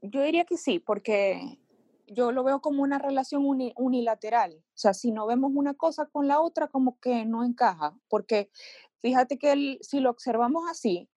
Yo 0.04 0.22
diría 0.22 0.46
que 0.46 0.56
sí, 0.56 0.78
porque 0.78 1.60
yo 2.06 2.32
lo 2.32 2.44
veo 2.44 2.62
como 2.62 2.84
una 2.84 3.00
relación 3.00 3.44
unilateral. 3.76 4.54
O 4.54 4.78
sea, 4.78 4.94
si 4.94 5.12
no 5.12 5.26
vemos 5.26 5.52
una 5.56 5.74
cosa 5.74 6.06
con 6.06 6.28
la 6.28 6.40
otra, 6.40 6.68
como 6.68 7.00
que 7.00 7.26
no 7.26 7.44
encaja. 7.44 7.98
Porque 8.08 8.52
fíjate 9.00 9.40
que 9.40 9.80
si 9.82 10.00
lo 10.00 10.12
observamos 10.12 10.70
así, 10.70 11.10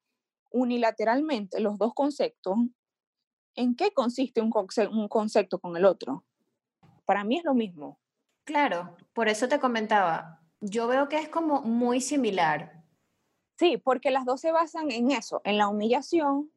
unilateralmente, 0.51 1.61
los 1.61 1.77
dos 1.77 1.93
conceptos, 1.93 2.57
¿en 3.55 3.77
qué 3.77 3.93
consiste 3.93 4.41
un, 4.41 4.53
un 4.91 5.09
concepto 5.09 5.59
con 5.59 5.77
el 5.77 5.85
otro? 5.85 6.25
Para 7.09 7.25
mí 7.25 7.39
es 7.39 7.45
lo 7.45 7.55
mismo. 7.55 7.99
Claro, 8.45 8.95
por 9.15 9.29
eso 9.29 9.49
te 9.49 9.59
comentaba. 9.59 10.43
Yo 10.61 10.87
veo 10.89 11.09
que 11.09 11.17
es 11.17 11.31
como 11.31 11.63
muy 11.63 12.03
similar. 12.03 12.85
Sí, 13.59 13.79
porque 13.79 14.11
las 14.11 14.27
dos 14.27 14.43
se 14.43 14.53
basan 14.53 14.91
en 14.91 15.11
eso, 15.11 15.41
en 15.45 15.57
la 15.57 15.69
humillación, 15.69 16.53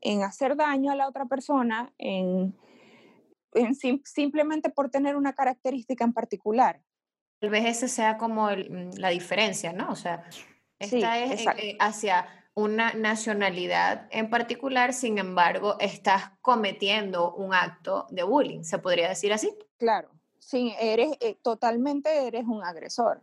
en 0.00 0.22
hacer 0.22 0.54
daño 0.54 0.92
a 0.92 0.94
la 0.94 1.08
otra 1.08 1.26
persona, 1.26 1.92
en 1.98 2.56
simplemente 4.04 4.70
por 4.70 4.88
tener 4.88 5.16
una 5.16 5.32
característica 5.32 6.04
en 6.04 6.12
particular. 6.12 6.80
Tal 7.40 7.50
vez 7.50 7.64
ese 7.64 7.88
sea 7.88 8.18
como 8.18 8.50
mm, 8.50 8.98
la 8.98 9.08
diferencia, 9.08 9.72
¿no? 9.72 9.90
O 9.90 9.96
sea, 9.96 10.24
esta 10.78 11.18
es 11.18 11.44
eh, 11.58 11.76
hacia 11.80 12.28
una 12.54 12.92
nacionalidad 12.92 14.06
en 14.10 14.30
particular, 14.30 14.92
sin 14.92 15.18
embargo, 15.18 15.76
estás 15.80 16.30
cometiendo 16.40 17.34
un 17.34 17.52
acto 17.52 18.06
de 18.10 18.22
bullying, 18.22 18.62
¿se 18.62 18.78
podría 18.78 19.08
decir 19.08 19.32
así? 19.32 19.52
Claro, 19.82 20.12
sí, 20.38 20.72
eres 20.78 21.16
eh, 21.18 21.36
totalmente 21.42 22.28
eres 22.28 22.44
un 22.46 22.62
agresor. 22.62 23.20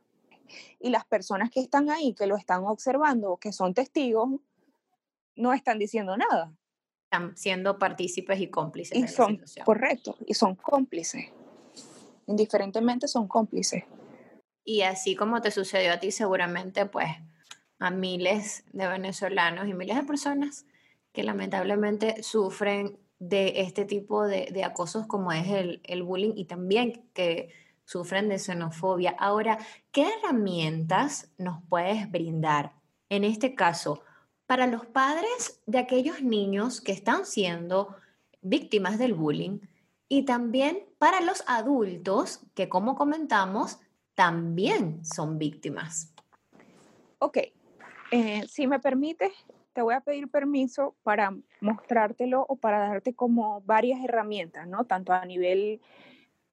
Y 0.77 0.89
las 0.89 1.05
personas 1.05 1.51
que 1.51 1.61
están 1.61 1.89
ahí, 1.89 2.13
que 2.13 2.27
lo 2.27 2.35
están 2.35 2.65
observando, 2.65 3.37
que 3.37 3.53
son 3.53 3.73
testigos, 3.73 4.27
no 5.37 5.53
están 5.53 5.79
diciendo 5.79 6.17
nada 6.17 6.51
están 7.05 7.37
siendo 7.37 7.79
partícipes 7.79 8.41
y 8.41 8.47
cómplices. 8.47 8.97
Y 8.97 9.07
son, 9.07 9.41
correcto, 9.63 10.17
y 10.27 10.33
son 10.33 10.55
cómplices. 10.55 11.27
Indiferentemente 12.27 13.07
son 13.07 13.29
cómplices. 13.29 13.85
Y 14.65 14.81
así 14.81 15.15
como 15.15 15.39
te 15.39 15.51
sucedió 15.51 15.93
a 15.93 15.99
ti, 16.01 16.11
seguramente, 16.11 16.85
pues, 16.87 17.07
a 17.79 17.89
miles 17.89 18.65
de 18.73 18.85
venezolanos 18.85 19.69
y 19.69 19.73
miles 19.73 19.95
de 19.95 20.03
personas 20.03 20.65
que 21.13 21.23
lamentablemente 21.23 22.21
sufren 22.21 22.99
de 23.19 23.62
este 23.62 23.86
tipo 23.86 24.25
de, 24.25 24.63
acosos 24.63 25.05
como 25.05 25.32
es 25.32 25.47
el, 25.49 25.82
el 25.84 26.03
bullying 26.03 26.34
y 26.36 26.45
también 26.45 27.10
que 27.13 27.49
sufren 27.86 28.29
de 28.29 28.39
xenofobia. 28.39 29.12
Ahora, 29.19 29.58
¿qué 29.91 30.08
herramientas 30.08 31.32
nos 31.38 31.62
puedes 31.67 32.10
brindar? 32.10 32.73
En 33.10 33.23
este 33.23 33.55
caso, 33.55 34.03
para 34.45 34.67
los 34.67 34.86
padres 34.86 35.62
de 35.65 35.79
aquellos 35.79 36.21
niños 36.21 36.82
que 36.82 36.91
están 36.91 37.25
siendo 37.25 37.95
víctimas 38.41 38.97
del 38.97 39.13
bullying 39.13 39.60
y 40.08 40.23
también 40.23 40.86
para 40.97 41.21
los 41.21 41.43
adultos 41.47 42.41
que, 42.55 42.69
como 42.69 42.95
comentamos, 42.95 43.79
también 44.15 45.05
son 45.05 45.38
víctimas. 45.38 46.13
Ok, 47.19 47.38
eh, 48.12 48.47
si 48.47 48.65
me 48.65 48.79
permites, 48.79 49.34
te 49.79 49.83
voy 49.83 49.93
a 49.93 50.01
pedir 50.01 50.29
permiso 50.29 50.97
para 51.03 51.33
mostrártelo 51.61 52.45
o 52.49 52.57
para 52.57 52.79
darte 52.79 53.15
como 53.15 53.61
varias 53.61 54.03
herramientas, 54.03 54.67
¿no? 54.67 54.83
Tanto 54.83 55.13
a 55.13 55.23
nivel 55.23 55.79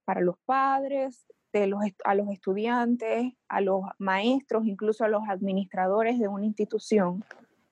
para 0.05 0.21
los 0.21 0.39
padres, 0.45 1.27
de 1.53 1.67
los, 1.67 1.81
a 2.05 2.15
los 2.15 2.31
estudiantes, 2.31 3.33
a 3.49 3.61
los 3.61 3.81
maestros, 3.99 4.65
incluso 4.65 5.03
a 5.03 5.09
los 5.09 5.29
administradores 5.29 6.21
de 6.21 6.29
una 6.29 6.45
institución. 6.45 7.25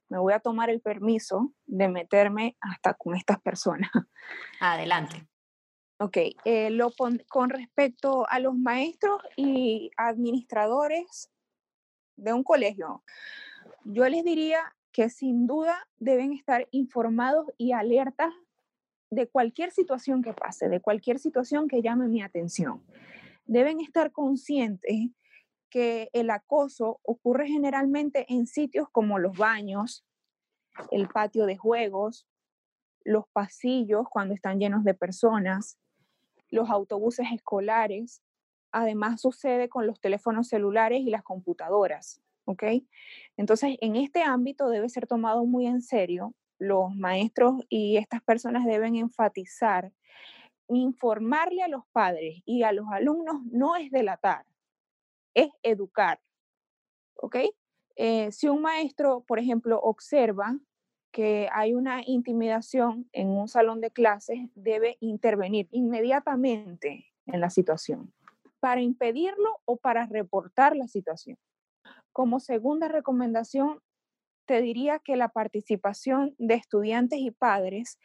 Me 0.08 0.18
voy 0.18 0.32
a 0.32 0.40
tomar 0.40 0.70
el 0.70 0.80
permiso 0.80 1.52
de 1.66 1.88
meterme 1.88 2.56
hasta 2.60 2.94
con 2.94 3.14
estas 3.14 3.40
personas. 3.40 3.92
Adelante. 4.60 5.24
Ok, 6.00 6.16
eh, 6.44 6.70
lo 6.70 6.90
con 7.28 7.48
respecto 7.48 8.28
a 8.28 8.40
los 8.40 8.56
maestros 8.56 9.22
y 9.36 9.92
administradores 9.96 11.30
de 12.16 12.32
un 12.32 12.42
colegio, 12.42 13.04
yo 13.84 14.08
les 14.08 14.24
diría 14.24 14.74
que 14.94 15.10
sin 15.10 15.48
duda 15.48 15.76
deben 15.98 16.32
estar 16.32 16.68
informados 16.70 17.48
y 17.58 17.72
alertas 17.72 18.32
de 19.10 19.26
cualquier 19.26 19.72
situación 19.72 20.22
que 20.22 20.32
pase, 20.32 20.68
de 20.68 20.80
cualquier 20.80 21.18
situación 21.18 21.66
que 21.66 21.82
llame 21.82 22.06
mi 22.06 22.22
atención. 22.22 22.80
Deben 23.44 23.80
estar 23.80 24.12
conscientes 24.12 25.10
que 25.68 26.10
el 26.12 26.30
acoso 26.30 27.00
ocurre 27.02 27.48
generalmente 27.48 28.24
en 28.32 28.46
sitios 28.46 28.88
como 28.88 29.18
los 29.18 29.36
baños, 29.36 30.06
el 30.92 31.08
patio 31.08 31.44
de 31.46 31.56
juegos, 31.56 32.28
los 33.02 33.24
pasillos 33.32 34.06
cuando 34.08 34.32
están 34.32 34.60
llenos 34.60 34.84
de 34.84 34.94
personas, 34.94 35.76
los 36.50 36.70
autobuses 36.70 37.26
escolares. 37.34 38.22
Además 38.70 39.20
sucede 39.20 39.68
con 39.68 39.88
los 39.88 40.00
teléfonos 40.00 40.46
celulares 40.46 41.00
y 41.00 41.10
las 41.10 41.24
computadoras. 41.24 42.22
¿Ok? 42.44 42.64
Entonces, 43.36 43.76
en 43.80 43.96
este 43.96 44.22
ámbito 44.22 44.68
debe 44.68 44.88
ser 44.88 45.06
tomado 45.06 45.44
muy 45.44 45.66
en 45.66 45.82
serio. 45.82 46.34
Los 46.58 46.94
maestros 46.94 47.62
y 47.68 47.96
estas 47.96 48.22
personas 48.22 48.64
deben 48.64 48.96
enfatizar, 48.96 49.92
informarle 50.68 51.62
a 51.62 51.68
los 51.68 51.84
padres 51.92 52.42
y 52.44 52.62
a 52.62 52.72
los 52.72 52.86
alumnos 52.90 53.42
no 53.50 53.76
es 53.76 53.90
delatar, 53.90 54.46
es 55.34 55.50
educar, 55.62 56.20
¿ok? 57.16 57.36
Eh, 57.96 58.32
si 58.32 58.48
un 58.48 58.62
maestro, 58.62 59.24
por 59.26 59.38
ejemplo, 59.38 59.80
observa 59.80 60.58
que 61.12 61.48
hay 61.52 61.74
una 61.74 62.02
intimidación 62.04 63.08
en 63.12 63.28
un 63.28 63.46
salón 63.46 63.80
de 63.80 63.90
clases, 63.90 64.38
debe 64.54 64.96
intervenir 65.00 65.68
inmediatamente 65.70 67.06
en 67.26 67.40
la 67.40 67.50
situación 67.50 68.12
para 68.58 68.80
impedirlo 68.80 69.60
o 69.64 69.76
para 69.76 70.06
reportar 70.06 70.74
la 70.74 70.88
situación. 70.88 71.38
Como 72.14 72.40
segunda 72.40 72.88
recomendación, 72.88 73.80
te 74.46 74.62
diría 74.62 75.00
que 75.00 75.16
la 75.16 75.28
participación 75.28 76.34
de 76.38 76.54
estudiantes 76.54 77.18
y 77.18 77.30
padres 77.30 77.98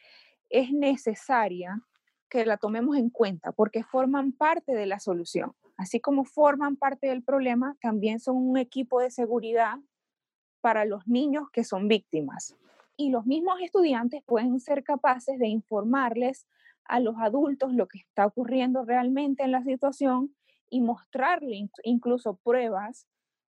es 0.50 0.70
necesaria 0.72 1.80
que 2.28 2.44
la 2.44 2.58
tomemos 2.58 2.98
en 2.98 3.08
cuenta 3.08 3.52
porque 3.52 3.84
forman 3.84 4.32
parte 4.32 4.72
de 4.72 4.84
la 4.84 5.00
solución. 5.00 5.54
Así 5.78 6.00
como 6.00 6.26
forman 6.26 6.76
parte 6.76 7.06
del 7.06 7.22
problema, 7.22 7.78
también 7.80 8.20
son 8.20 8.36
un 8.36 8.58
equipo 8.58 9.00
de 9.00 9.10
seguridad 9.10 9.76
para 10.60 10.84
los 10.84 11.06
niños 11.06 11.48
que 11.52 11.64
son 11.64 11.88
víctimas 11.88 12.54
y 13.00 13.08
los 13.08 13.24
mismos 13.24 13.58
estudiantes 13.62 14.22
pueden 14.26 14.60
ser 14.60 14.84
capaces 14.84 15.38
de 15.38 15.48
informarles 15.48 16.46
a 16.84 17.00
los 17.00 17.14
adultos 17.16 17.72
lo 17.72 17.88
que 17.88 17.96
está 17.96 18.26
ocurriendo 18.26 18.84
realmente 18.84 19.42
en 19.42 19.52
la 19.52 19.62
situación 19.62 20.36
y 20.68 20.82
mostrarles 20.82 21.70
incluso 21.82 22.36
pruebas. 22.44 23.06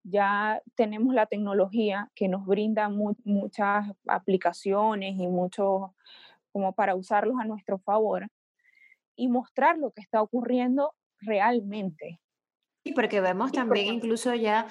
Ya 0.09 0.63
tenemos 0.77 1.15
la 1.15 1.27
tecnología 1.27 2.11
que 2.15 2.29
nos 2.29 2.47
brinda 2.47 2.89
muchas 2.89 3.87
aplicaciones 4.07 5.19
y 5.19 5.27
mucho 5.27 5.95
como 6.53 6.73
para 6.73 6.95
usarlos 6.95 7.37
a 7.41 7.45
nuestro 7.45 7.79
favor 7.79 8.29
y 9.17 9.29
mostrar 9.29 9.79
lo 9.79 9.91
que 9.91 10.03
está 10.03 10.23
ocurriendo 10.23 10.95
realmente. 11.21 12.21
Y 12.85 12.93
porque 12.93 13.21
vemos 13.21 13.51
también 13.51 13.95
incluso 13.95 14.33
ya 14.35 14.69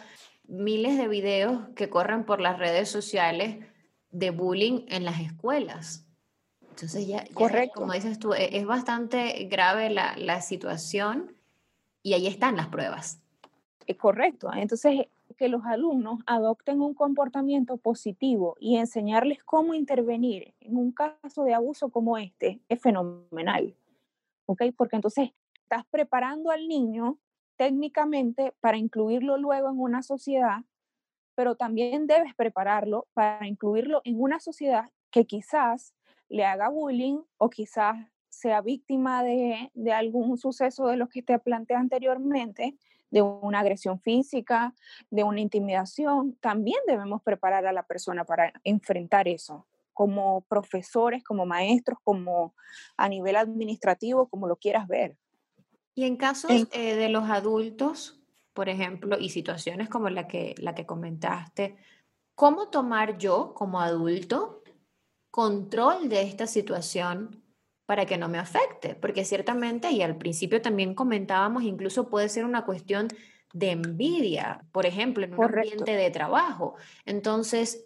miles 0.47 0.97
de 0.97 1.09
videos 1.09 1.67
que 1.75 1.89
corren 1.89 2.23
por 2.23 2.39
las 2.39 2.57
redes 2.57 2.87
sociales 2.89 3.65
de 4.11 4.29
bullying 4.29 4.85
en 4.87 5.03
las 5.03 5.19
escuelas. 5.19 6.07
Entonces 6.69 7.07
ya, 7.07 7.25
Correcto. 7.33 7.81
como 7.81 7.91
dices 7.91 8.19
tú, 8.19 8.33
e, 8.33 8.57
es 8.57 8.65
bastante 8.65 9.45
grave 9.49 9.89
la, 9.89 10.15
la 10.17 10.41
situación 10.41 11.35
y 12.01 12.13
ahí 12.13 12.27
están 12.27 12.55
las 12.55 12.67
pruebas. 12.67 13.21
Es 13.85 13.97
correcto. 13.97 14.49
Entonces, 14.53 15.07
que 15.37 15.49
los 15.49 15.65
alumnos 15.65 16.19
adopten 16.25 16.81
un 16.81 16.93
comportamiento 16.93 17.77
positivo 17.77 18.55
y 18.59 18.77
enseñarles 18.77 19.43
cómo 19.43 19.73
intervenir 19.73 20.53
en 20.59 20.77
un 20.77 20.91
caso 20.91 21.43
de 21.43 21.53
abuso 21.53 21.89
como 21.89 22.17
este 22.17 22.61
es 22.69 22.81
fenomenal. 22.81 23.75
¿Ok? 24.45 24.63
Porque 24.77 24.95
entonces 24.95 25.31
estás 25.63 25.85
preparando 25.89 26.51
al 26.51 26.67
niño 26.67 27.17
técnicamente 27.57 28.53
para 28.59 28.77
incluirlo 28.77 29.37
luego 29.37 29.69
en 29.69 29.79
una 29.79 30.03
sociedad 30.03 30.63
pero 31.35 31.55
también 31.55 32.07
debes 32.07 32.33
prepararlo 32.33 33.07
para 33.13 33.45
incluirlo 33.45 34.01
en 34.05 34.19
una 34.19 34.39
sociedad 34.39 34.89
que 35.11 35.25
quizás 35.25 35.93
le 36.29 36.45
haga 36.45 36.69
bullying 36.69 37.19
o 37.37 37.49
quizás 37.49 37.97
sea 38.29 38.61
víctima 38.61 39.23
de, 39.23 39.69
algún 39.93 40.37
suceso 40.37 40.87
de 40.87 40.97
los 40.97 41.09
que 41.09 41.21
te 41.21 41.37
planteé 41.39 41.77
anteriormente, 41.77 42.75
de 43.15 43.21
una 43.21 43.61
agresión 43.61 44.01
física, 44.01 44.73
de 45.09 45.23
una 45.23 45.39
intimidación, 45.39 46.35
también 46.41 46.79
debemos 46.85 47.23
preparar 47.23 47.65
a 47.65 47.71
la 47.71 47.83
persona 47.83 48.25
para 48.25 48.51
enfrentar 48.65 49.29
eso, 49.29 49.65
como 49.93 50.41
profesores, 50.49 51.23
como 51.23 51.45
maestros, 51.45 51.97
como 52.03 52.53
a 52.97 53.07
nivel 53.07 53.37
administrativo, 53.37 54.27
como 54.27 54.49
lo 54.49 54.57
quieras 54.57 54.89
ver. 54.89 55.15
Y 55.93 56.03
en 56.03 56.17
casos 56.17 56.51
eh, 56.51 56.95
de 56.95 57.07
los 57.07 57.29
adultos, 57.29 58.21
por 58.53 58.67
ejemplo, 58.67 59.17
y 59.17 59.29
situaciones 59.29 59.87
como 59.87 60.09
la 60.09 60.27
que, 60.27 60.53
la 60.57 60.75
que 60.75 60.85
comentaste, 60.85 61.77
¿cómo 62.35 62.67
tomar 62.67 63.17
yo 63.17 63.53
como 63.53 63.79
adulto 63.79 64.61
control 65.31 66.09
de 66.09 66.23
esta 66.23 66.47
situación 66.47 67.44
para 67.85 68.05
que 68.05 68.17
no 68.17 68.29
me 68.29 68.37
afecte? 68.37 68.95
Porque 68.95 69.25
ciertamente, 69.25 69.91
y 69.91 70.01
al 70.01 70.17
principio 70.17 70.61
también 70.61 70.95
comentábamos, 70.95 71.63
incluso 71.63 72.09
puede 72.09 72.29
ser 72.29 72.45
una 72.45 72.65
cuestión 72.65 73.07
de 73.53 73.71
envidia, 73.71 74.65
por 74.71 74.85
ejemplo, 74.85 75.25
en 75.25 75.33
un 75.33 75.43
ambiente 75.43 75.95
de 75.95 76.11
trabajo. 76.11 76.75
Entonces, 77.05 77.85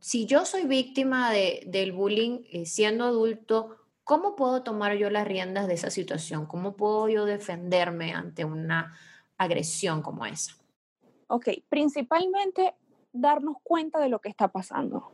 si 0.00 0.26
yo 0.26 0.44
soy 0.44 0.66
víctima 0.66 1.30
de, 1.30 1.62
del 1.66 1.92
bullying 1.92 2.42
eh, 2.50 2.66
siendo 2.66 3.04
adulto, 3.04 3.76
¿cómo 4.02 4.34
puedo 4.34 4.62
tomar 4.62 4.96
yo 4.96 5.10
las 5.10 5.26
riendas 5.26 5.66
de 5.66 5.74
esa 5.74 5.90
situación? 5.90 6.46
¿Cómo 6.46 6.76
puedo 6.76 7.08
yo 7.08 7.24
defenderme 7.26 8.12
ante 8.12 8.44
una 8.44 8.96
agresión 9.36 10.02
como 10.02 10.26
esa? 10.26 10.54
Ok, 11.28 11.48
principalmente 11.68 12.74
darnos 13.12 13.56
cuenta 13.62 14.00
de 14.00 14.08
lo 14.08 14.20
que 14.20 14.28
está 14.28 14.48
pasando, 14.48 15.12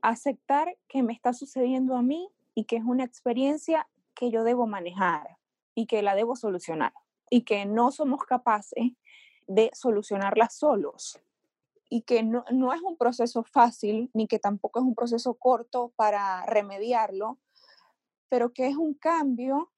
aceptar 0.00 0.76
que 0.88 1.02
me 1.02 1.12
está 1.12 1.32
sucediendo 1.32 1.96
a 1.96 2.02
mí 2.02 2.28
y 2.54 2.64
que 2.64 2.76
es 2.76 2.84
una 2.84 3.04
experiencia 3.04 3.88
que 4.14 4.30
yo 4.30 4.44
debo 4.44 4.66
manejar 4.66 5.38
y 5.74 5.86
que 5.86 6.02
la 6.02 6.14
debo 6.14 6.36
solucionar 6.36 6.92
y 7.30 7.42
que 7.42 7.64
no 7.64 7.90
somos 7.90 8.24
capaces 8.24 8.92
de 9.46 9.70
solucionarla 9.74 10.48
solos 10.48 11.20
y 11.88 12.02
que 12.02 12.22
no, 12.22 12.44
no, 12.50 12.72
es 12.72 12.80
un 12.82 12.96
proceso 12.96 13.42
fácil 13.42 14.10
ni 14.14 14.26
que 14.26 14.38
tampoco 14.38 14.80
es 14.80 14.84
un 14.84 14.94
proceso 14.94 15.34
corto 15.34 15.92
para 15.96 16.44
remediarlo, 16.46 17.38
pero 18.28 18.52
que 18.52 18.66
es 18.66 18.76
un 18.76 18.94
cambio 18.94 19.70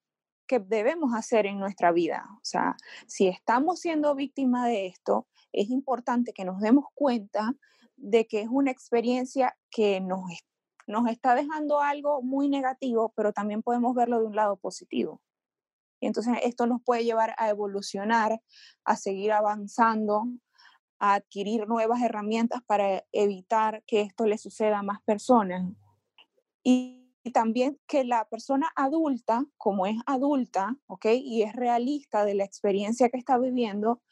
que 0.47 0.61
debemos 0.61 1.15
hacer 1.15 1.47
en 1.47 1.59
nuestra 1.59 1.93
vida. 1.93 2.29
O 2.37 2.45
sea, 2.45 2.77
si 3.07 3.29
estamos 3.29 3.81
siendo 3.81 4.15
víctimas 4.15 4.67
de 4.67 4.87
esto, 4.87 5.27
es 5.53 5.71
importante 5.71 6.33
que 6.33 6.45
nos 6.45 6.61
demos 6.61 6.87
cuenta 6.95 7.55
de 7.97 8.27
que 8.27 8.43
es 8.43 8.49
una 8.51 8.71
experiencia 8.71 9.57
que 9.71 10.01
nos, 10.01 10.23
nos 10.87 11.09
está 11.09 11.35
dejando 11.35 11.81
algo 11.81 12.23
muy 12.23 12.49
negativo, 12.49 13.13
pero 13.17 13.33
también 13.33 13.63
podemos 13.63 13.95
verlo 13.95 14.21
de 14.21 14.27
un 14.27 14.37
lado 14.37 14.57
positivo. 14.57 15.21
Y 16.01 16.07
entonces 16.07 16.35
esto 16.43 16.67
nos 16.67 16.83
puede 16.83 17.05
llevar 17.05 17.35
a 17.39 17.49
evolucionar, 17.49 18.41
a 18.85 18.97
seguir 18.97 19.33
avanzando, 19.33 20.25
a 20.99 21.15
adquirir 21.15 21.67
nuevas 21.67 22.03
herramientas 22.03 22.63
para 22.67 23.05
evitar 23.13 23.83
que 23.87 24.03
esto 24.03 24.27
le 24.27 24.39
suceda 24.39 24.81
a 24.81 24.83
más 24.83 25.03
personas. 25.03 25.73
Y 26.63 27.05
y 27.25 27.31
también 27.33 27.81
que 27.87 28.05
la 28.05 28.27
persona 28.29 28.71
adulta, 28.77 29.47
como 29.57 29.87
es 29.87 29.97
adulta, 30.05 30.77
¿ok? 30.87 31.07
Y 31.15 31.43
es 31.43 31.55
realista 31.55 32.27
de 32.27 32.35
la 32.35 32.45
experiencia 32.45 33.09
que 33.09 33.17
está 33.17 33.39
viviendo, 33.39 34.03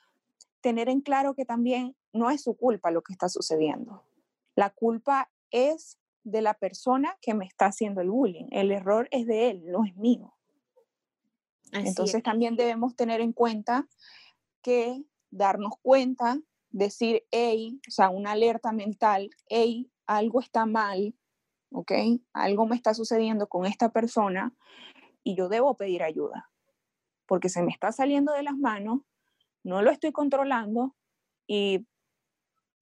tener 0.62 0.88
en 0.88 1.02
claro 1.02 1.34
que 1.34 1.44
también 1.44 1.94
no 2.14 2.30
es 2.30 2.42
su 2.42 2.56
culpa 2.56 2.90
lo 2.90 3.02
que 3.02 3.12
está 3.12 3.28
sucediendo. 3.28 4.02
La 4.56 4.70
culpa 4.70 5.30
es 5.50 5.98
de 6.24 6.42
la 6.42 6.54
persona 6.54 7.16
que 7.20 7.34
me 7.34 7.44
está 7.44 7.66
haciendo 7.66 8.00
el 8.00 8.10
bullying. 8.10 8.46
El 8.50 8.70
error 8.70 9.08
es 9.10 9.26
de 9.26 9.50
él, 9.50 9.64
no 9.66 9.84
es 9.84 9.96
mío. 9.96 10.34
Entonces 11.72 12.22
también 12.22 12.56
debemos 12.56 12.94
tener 12.96 13.20
en 13.20 13.32
cuenta 13.32 13.88
que 14.62 15.02
darnos 15.30 15.72
cuenta, 15.80 16.38
decir, 16.70 17.24
hey, 17.30 17.80
o 17.88 17.90
sea, 17.90 18.10
una 18.10 18.32
alerta 18.32 18.72
mental, 18.72 19.30
hey, 19.48 19.90
algo 20.06 20.40
está 20.40 20.66
mal, 20.66 21.14
¿ok? 21.70 21.92
Algo 22.34 22.66
me 22.66 22.76
está 22.76 22.94
sucediendo 22.94 23.48
con 23.48 23.64
esta 23.66 23.90
persona 23.90 24.54
y 25.24 25.34
yo 25.34 25.48
debo 25.48 25.76
pedir 25.76 26.02
ayuda, 26.02 26.50
porque 27.26 27.48
se 27.48 27.62
me 27.62 27.72
está 27.72 27.92
saliendo 27.92 28.32
de 28.32 28.42
las 28.42 28.56
manos, 28.56 29.00
no 29.64 29.80
lo 29.82 29.90
estoy 29.90 30.12
controlando 30.12 30.94
y 31.46 31.86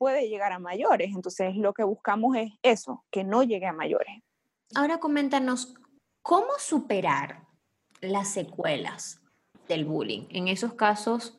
puede 0.01 0.31
llegar 0.31 0.55
a 0.55 0.59
mayores. 0.59 1.11
Entonces 1.15 1.55
lo 1.57 1.75
que 1.75 1.85
buscamos 1.85 2.35
es 2.35 2.53
eso, 2.63 3.05
que 3.11 3.23
no 3.23 3.43
llegue 3.43 3.67
a 3.67 3.75
mayores. 3.75 4.23
Ahora 4.75 4.99
coméntanos, 4.99 5.75
¿cómo 6.23 6.49
superar 6.59 7.47
las 8.01 8.29
secuelas 8.29 9.21
del 9.69 9.85
bullying? 9.85 10.25
En 10.31 10.49
esos 10.49 10.73
casos, 10.73 11.39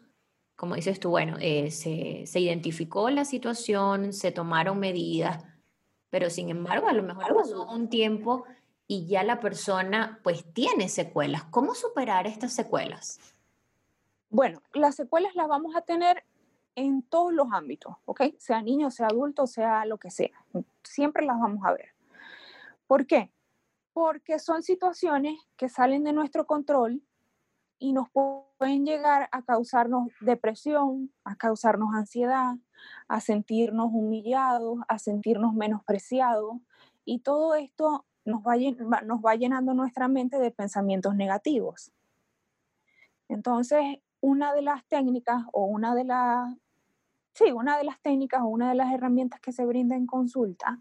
como 0.56 0.76
dices 0.76 1.00
tú, 1.00 1.10
bueno, 1.10 1.38
eh, 1.42 1.72
se, 1.72 2.28
se, 2.28 2.40
identificó 2.40 3.10
la 3.10 3.26
situación, 3.26 4.14
se 4.14 4.32
tomaron 4.32 4.80
medidas, 4.80 5.44
pero 6.12 6.30
sin 6.30 6.50
embargo, 6.50 6.88
a 6.88 6.94
lo 6.94 7.02
mejor 7.02 7.36
pasó 7.36 7.68
un 7.68 7.90
tiempo 7.90 8.44
y 8.86 9.08
ya 9.08 9.24
la 9.24 9.40
persona 9.40 10.20
pues 10.22 10.46
tiene 10.54 10.88
secuelas. 10.88 11.46
¿Cómo 11.46 11.74
superar 11.74 12.28
estas 12.28 12.54
secuelas? 12.54 13.18
Bueno, 14.30 14.62
las 14.74 14.98
secuelas 14.98 15.34
las 15.34 15.48
vamos 15.48 15.76
a 15.76 15.82
tener 15.82 16.24
en 16.76 17.02
todos 17.04 17.34
los 17.34 17.48
ámbitos, 17.52 17.96
¿ok? 18.06 18.22
Sea 18.38 18.62
niño, 18.62 18.92
sea 18.92 19.08
adulto, 19.08 19.48
sea 19.48 19.86
lo 19.86 19.98
que 19.98 20.10
sea. 20.10 20.32
Siempre 20.84 21.26
las 21.26 21.40
vamos 21.40 21.66
a 21.66 21.74
ver. 21.74 21.90
¿Por 22.88 23.06
qué? 23.06 23.32
Porque 23.94 24.40
son 24.40 24.64
situaciones 24.64 25.38
que 25.58 25.70
salen 25.70 26.04
de 26.04 26.14
nuestro 26.14 26.46
control 26.46 27.02
y 27.78 27.94
nos 27.94 28.10
pueden 28.12 28.86
llegar 28.86 29.28
a 29.32 29.42
causarnos 29.42 30.10
depresión, 30.22 31.12
a 31.24 31.36
causarnos 31.36 31.94
ansiedad, 31.96 32.56
a 33.08 33.20
sentirnos 33.22 33.90
humillados, 33.92 34.80
a 34.88 35.00
sentirnos 35.00 35.54
menospreciados. 35.54 36.58
Y 37.06 37.20
todo 37.20 37.56
esto 37.56 38.06
nos 38.24 38.42
va, 38.42 38.56
nos 39.04 39.20
va 39.20 39.36
llenando 39.36 39.74
nuestra 39.74 40.08
mente 40.08 40.38
de 40.38 40.52
pensamientos 40.52 41.16
negativos. 41.16 41.92
Entonces, 43.28 44.00
una 44.22 44.54
de 44.54 44.62
las 44.62 44.86
técnicas 44.88 45.44
o 45.52 45.66
una 45.66 45.94
de 45.96 46.06
las, 46.06 46.56
sí, 47.34 47.52
una 47.52 47.78
de 47.78 47.84
las 47.84 48.00
técnicas 48.02 48.42
o 48.42 48.46
una 48.46 48.70
de 48.70 48.76
las 48.76 48.94
herramientas 48.94 49.42
que 49.42 49.52
se 49.52 49.66
brinda 49.66 49.96
en 49.96 50.06
consulta 50.06 50.80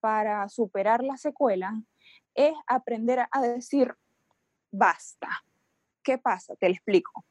para 0.00 0.48
superar 0.48 1.04
la 1.04 1.16
secuela 1.16 1.80
es 2.34 2.54
aprender 2.66 3.26
a 3.30 3.40
decir 3.42 3.94
basta. 4.70 5.28
¿Qué 6.02 6.18
pasa? 6.18 6.56
Te 6.56 6.68
lo 6.68 6.74
explico. 6.74 7.24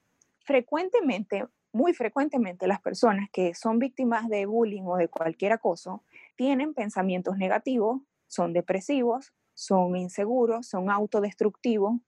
Frecuentemente, 0.45 1.45
muy 1.71 1.93
frecuentemente, 1.93 2.67
las 2.67 2.81
personas 2.81 3.29
que 3.31 3.53
son 3.53 3.79
víctimas 3.79 4.29
de 4.29 4.45
bullying 4.45 4.83
o 4.83 4.97
de 4.97 5.07
cualquier 5.07 5.53
acoso 5.53 6.03
tienen 6.35 6.73
pensamientos 6.73 7.37
negativos, 7.37 8.01
son 8.27 8.53
depresivos, 8.53 9.33
son 9.53 9.95
inseguros, 9.95 10.67
son 10.67 10.89
autodestructivos, 10.89 11.99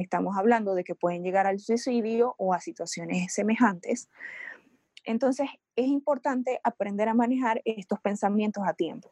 estamos 0.00 0.36
hablando 0.36 0.74
de 0.74 0.84
que 0.84 0.94
pueden 0.94 1.22
llegar 1.22 1.46
al 1.46 1.58
suicidio 1.58 2.34
o 2.38 2.54
a 2.54 2.60
situaciones 2.60 3.32
semejantes. 3.32 4.08
Entonces, 5.04 5.48
es 5.76 5.86
importante 5.86 6.60
aprender 6.64 7.08
a 7.08 7.14
manejar 7.14 7.62
estos 7.64 8.00
pensamientos 8.00 8.64
a 8.66 8.74
tiempo. 8.74 9.10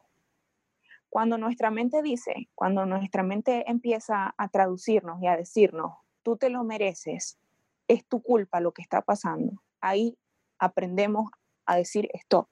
Cuando 1.09 1.37
nuestra 1.37 1.71
mente 1.71 2.01
dice, 2.01 2.49
cuando 2.55 2.85
nuestra 2.85 3.23
mente 3.23 3.69
empieza 3.69 4.33
a 4.37 4.49
traducirnos 4.49 5.21
y 5.21 5.27
a 5.27 5.37
decirnos, 5.37 5.93
tú 6.23 6.35
te 6.35 6.49
lo 6.49 6.63
mereces, 6.63 7.37
es 7.87 8.05
tu 8.05 8.21
culpa 8.21 8.59
lo 8.59 8.73
que 8.73 8.81
está 8.81 9.01
pasando, 9.01 9.63
ahí 9.79 10.17
aprendemos 10.59 11.31
a 11.65 11.77
decir 11.77 12.09
stop. 12.13 12.49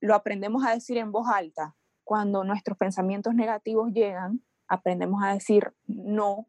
Lo 0.00 0.14
aprendemos 0.14 0.64
a 0.64 0.72
decir 0.72 0.96
en 0.98 1.10
voz 1.10 1.26
alta. 1.28 1.74
Cuando 2.04 2.44
nuestros 2.44 2.78
pensamientos 2.78 3.34
negativos 3.34 3.92
llegan, 3.92 4.44
aprendemos 4.68 5.22
a 5.24 5.32
decir 5.32 5.74
no, 5.86 6.46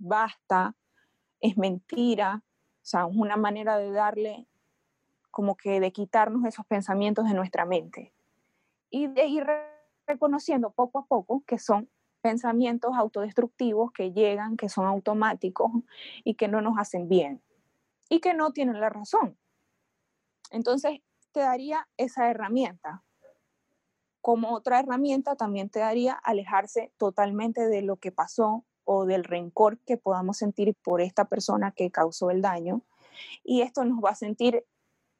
basta, 0.00 0.74
es 1.40 1.56
mentira, 1.56 2.42
o 2.44 2.84
sea, 2.84 3.06
es 3.08 3.16
una 3.16 3.36
manera 3.36 3.78
de 3.78 3.92
darle 3.92 4.48
como 5.30 5.56
que 5.56 5.78
de 5.78 5.92
quitarnos 5.92 6.44
esos 6.44 6.66
pensamientos 6.66 7.26
de 7.26 7.34
nuestra 7.34 7.64
mente 7.64 8.12
y 8.90 9.06
de 9.06 9.26
ir 9.26 9.46
reconociendo 10.06 10.70
poco 10.70 10.98
a 10.98 11.06
poco 11.06 11.44
que 11.46 11.58
son 11.58 11.88
pensamientos 12.20 12.92
autodestructivos 12.96 13.92
que 13.92 14.12
llegan, 14.12 14.56
que 14.56 14.68
son 14.68 14.86
automáticos 14.86 15.70
y 16.24 16.34
que 16.34 16.48
no 16.48 16.60
nos 16.60 16.78
hacen 16.78 17.08
bien 17.08 17.40
y 18.08 18.20
que 18.20 18.34
no 18.34 18.52
tienen 18.52 18.80
la 18.80 18.90
razón. 18.90 19.38
Entonces, 20.50 21.00
te 21.32 21.40
daría 21.40 21.88
esa 21.96 22.28
herramienta. 22.28 23.04
Como 24.20 24.52
otra 24.52 24.80
herramienta, 24.80 25.36
también 25.36 25.70
te 25.70 25.78
daría 25.78 26.12
alejarse 26.12 26.92
totalmente 26.98 27.68
de 27.68 27.82
lo 27.82 27.96
que 27.96 28.10
pasó 28.10 28.64
o 28.84 29.06
del 29.06 29.24
rencor 29.24 29.78
que 29.78 29.96
podamos 29.96 30.38
sentir 30.38 30.74
por 30.82 31.00
esta 31.00 31.26
persona 31.26 31.72
que 31.72 31.90
causó 31.90 32.30
el 32.30 32.42
daño. 32.42 32.82
Y 33.44 33.62
esto 33.62 33.84
nos 33.84 34.02
va 34.02 34.10
a 34.10 34.14
sentir, 34.14 34.64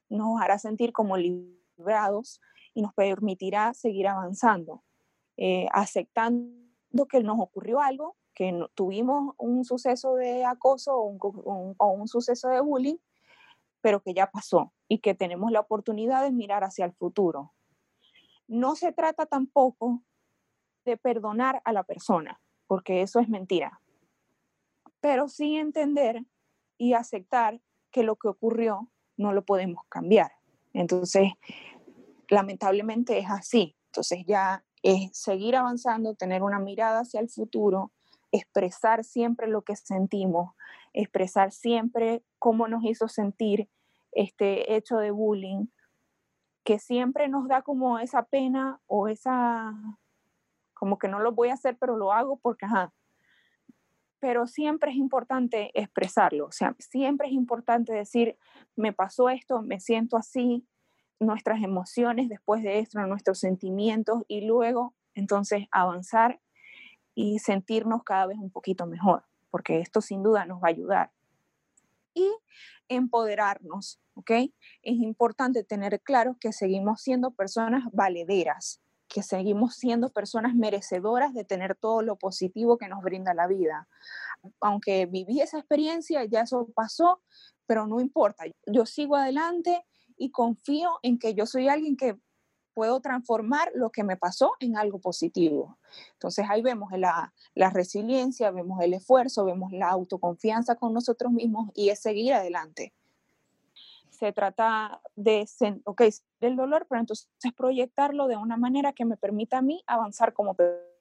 nos 0.08 0.40
hará 0.40 0.58
sentir 0.58 0.92
como 0.92 1.16
librados 1.16 2.40
y 2.74 2.82
nos 2.82 2.94
permitirá 2.94 3.74
seguir 3.74 4.08
avanzando, 4.08 4.82
eh, 5.36 5.66
aceptando 5.72 7.06
que 7.08 7.22
nos 7.22 7.38
ocurrió 7.38 7.80
algo, 7.80 8.16
que 8.34 8.66
tuvimos 8.74 9.34
un 9.38 9.64
suceso 9.64 10.14
de 10.14 10.44
acoso 10.44 10.96
o 10.96 11.04
un, 11.04 11.74
o 11.78 11.86
un 11.88 12.08
suceso 12.08 12.48
de 12.48 12.60
bullying, 12.60 12.96
pero 13.80 14.00
que 14.02 14.14
ya 14.14 14.30
pasó 14.30 14.72
y 14.88 14.98
que 14.98 15.14
tenemos 15.14 15.50
la 15.50 15.60
oportunidad 15.60 16.22
de 16.22 16.32
mirar 16.32 16.64
hacia 16.64 16.84
el 16.84 16.92
futuro. 16.92 17.52
No 18.46 18.74
se 18.76 18.92
trata 18.92 19.26
tampoco 19.26 20.02
de 20.84 20.96
perdonar 20.96 21.60
a 21.64 21.72
la 21.72 21.84
persona, 21.84 22.40
porque 22.70 23.02
eso 23.02 23.18
es 23.18 23.28
mentira. 23.28 23.80
Pero 25.00 25.26
sí 25.26 25.56
entender 25.56 26.24
y 26.78 26.92
aceptar 26.92 27.60
que 27.90 28.04
lo 28.04 28.14
que 28.14 28.28
ocurrió 28.28 28.92
no 29.16 29.32
lo 29.32 29.44
podemos 29.44 29.82
cambiar. 29.88 30.30
Entonces, 30.72 31.32
lamentablemente 32.28 33.18
es 33.18 33.28
así. 33.28 33.74
Entonces 33.86 34.24
ya 34.24 34.64
es 34.84 35.10
seguir 35.18 35.56
avanzando, 35.56 36.14
tener 36.14 36.44
una 36.44 36.60
mirada 36.60 37.00
hacia 37.00 37.18
el 37.18 37.28
futuro, 37.28 37.90
expresar 38.30 39.02
siempre 39.02 39.48
lo 39.48 39.62
que 39.62 39.74
sentimos, 39.74 40.54
expresar 40.92 41.50
siempre 41.50 42.22
cómo 42.38 42.68
nos 42.68 42.84
hizo 42.84 43.08
sentir 43.08 43.68
este 44.12 44.76
hecho 44.76 44.98
de 44.98 45.10
bullying, 45.10 45.66
que 46.62 46.78
siempre 46.78 47.26
nos 47.26 47.48
da 47.48 47.62
como 47.62 47.98
esa 47.98 48.26
pena 48.26 48.80
o 48.86 49.08
esa 49.08 49.74
como 50.80 50.98
que 50.98 51.08
no 51.08 51.20
lo 51.20 51.32
voy 51.32 51.50
a 51.50 51.52
hacer, 51.52 51.76
pero 51.76 51.94
lo 51.98 52.10
hago 52.10 52.38
porque, 52.38 52.64
ajá. 52.64 52.90
Pero 54.18 54.46
siempre 54.46 54.92
es 54.92 54.96
importante 54.96 55.70
expresarlo, 55.74 56.46
o 56.46 56.52
sea, 56.52 56.74
siempre 56.78 57.28
es 57.28 57.34
importante 57.34 57.92
decir, 57.92 58.38
me 58.76 58.94
pasó 58.94 59.28
esto, 59.28 59.60
me 59.60 59.78
siento 59.78 60.16
así, 60.16 60.66
nuestras 61.18 61.62
emociones 61.62 62.30
después 62.30 62.62
de 62.62 62.78
esto, 62.78 62.98
nuestros 63.00 63.38
sentimientos 63.38 64.22
y 64.26 64.46
luego 64.46 64.94
entonces 65.12 65.66
avanzar 65.70 66.40
y 67.14 67.40
sentirnos 67.40 68.02
cada 68.02 68.24
vez 68.28 68.38
un 68.38 68.50
poquito 68.50 68.86
mejor, 68.86 69.24
porque 69.50 69.80
esto 69.80 70.00
sin 70.00 70.22
duda 70.22 70.46
nos 70.46 70.62
va 70.62 70.68
a 70.68 70.70
ayudar. 70.70 71.10
Y 72.14 72.26
empoderarnos, 72.88 74.00
¿ok? 74.14 74.30
Es 74.30 74.96
importante 74.96 75.62
tener 75.62 76.00
claro 76.00 76.38
que 76.40 76.54
seguimos 76.54 77.02
siendo 77.02 77.32
personas 77.32 77.84
valederas, 77.92 78.80
que 79.10 79.24
seguimos 79.24 79.74
siendo 79.74 80.10
personas 80.10 80.54
merecedoras 80.54 81.34
de 81.34 81.44
tener 81.44 81.74
todo 81.74 82.00
lo 82.00 82.16
positivo 82.16 82.78
que 82.78 82.88
nos 82.88 83.02
brinda 83.02 83.34
la 83.34 83.48
vida. 83.48 83.88
Aunque 84.60 85.06
viví 85.06 85.40
esa 85.40 85.58
experiencia, 85.58 86.24
ya 86.24 86.42
eso 86.42 86.68
pasó, 86.74 87.20
pero 87.66 87.88
no 87.88 88.00
importa. 88.00 88.44
Yo 88.66 88.86
sigo 88.86 89.16
adelante 89.16 89.84
y 90.16 90.30
confío 90.30 90.90
en 91.02 91.18
que 91.18 91.34
yo 91.34 91.44
soy 91.44 91.68
alguien 91.68 91.96
que 91.96 92.18
puedo 92.72 93.00
transformar 93.00 93.72
lo 93.74 93.90
que 93.90 94.04
me 94.04 94.16
pasó 94.16 94.52
en 94.60 94.76
algo 94.76 95.00
positivo. 95.00 95.76
Entonces 96.12 96.46
ahí 96.48 96.62
vemos 96.62 96.92
la, 96.92 97.34
la 97.54 97.70
resiliencia, 97.70 98.52
vemos 98.52 98.80
el 98.80 98.94
esfuerzo, 98.94 99.44
vemos 99.44 99.72
la 99.72 99.88
autoconfianza 99.88 100.76
con 100.76 100.94
nosotros 100.94 101.32
mismos 101.32 101.70
y 101.74 101.88
es 101.88 102.00
seguir 102.00 102.32
adelante 102.32 102.94
se 104.20 104.32
trata 104.32 105.00
de, 105.16 105.48
ok, 105.84 106.02
el 106.40 106.54
dolor, 106.54 106.86
pero 106.88 107.00
entonces 107.00 107.28
proyectarlo 107.56 108.28
de 108.28 108.36
una 108.36 108.58
manera 108.58 108.92
que 108.92 109.06
me 109.06 109.16
permita 109.16 109.58
a 109.58 109.62
mí 109.62 109.82
avanzar 109.86 110.34
como 110.34 110.54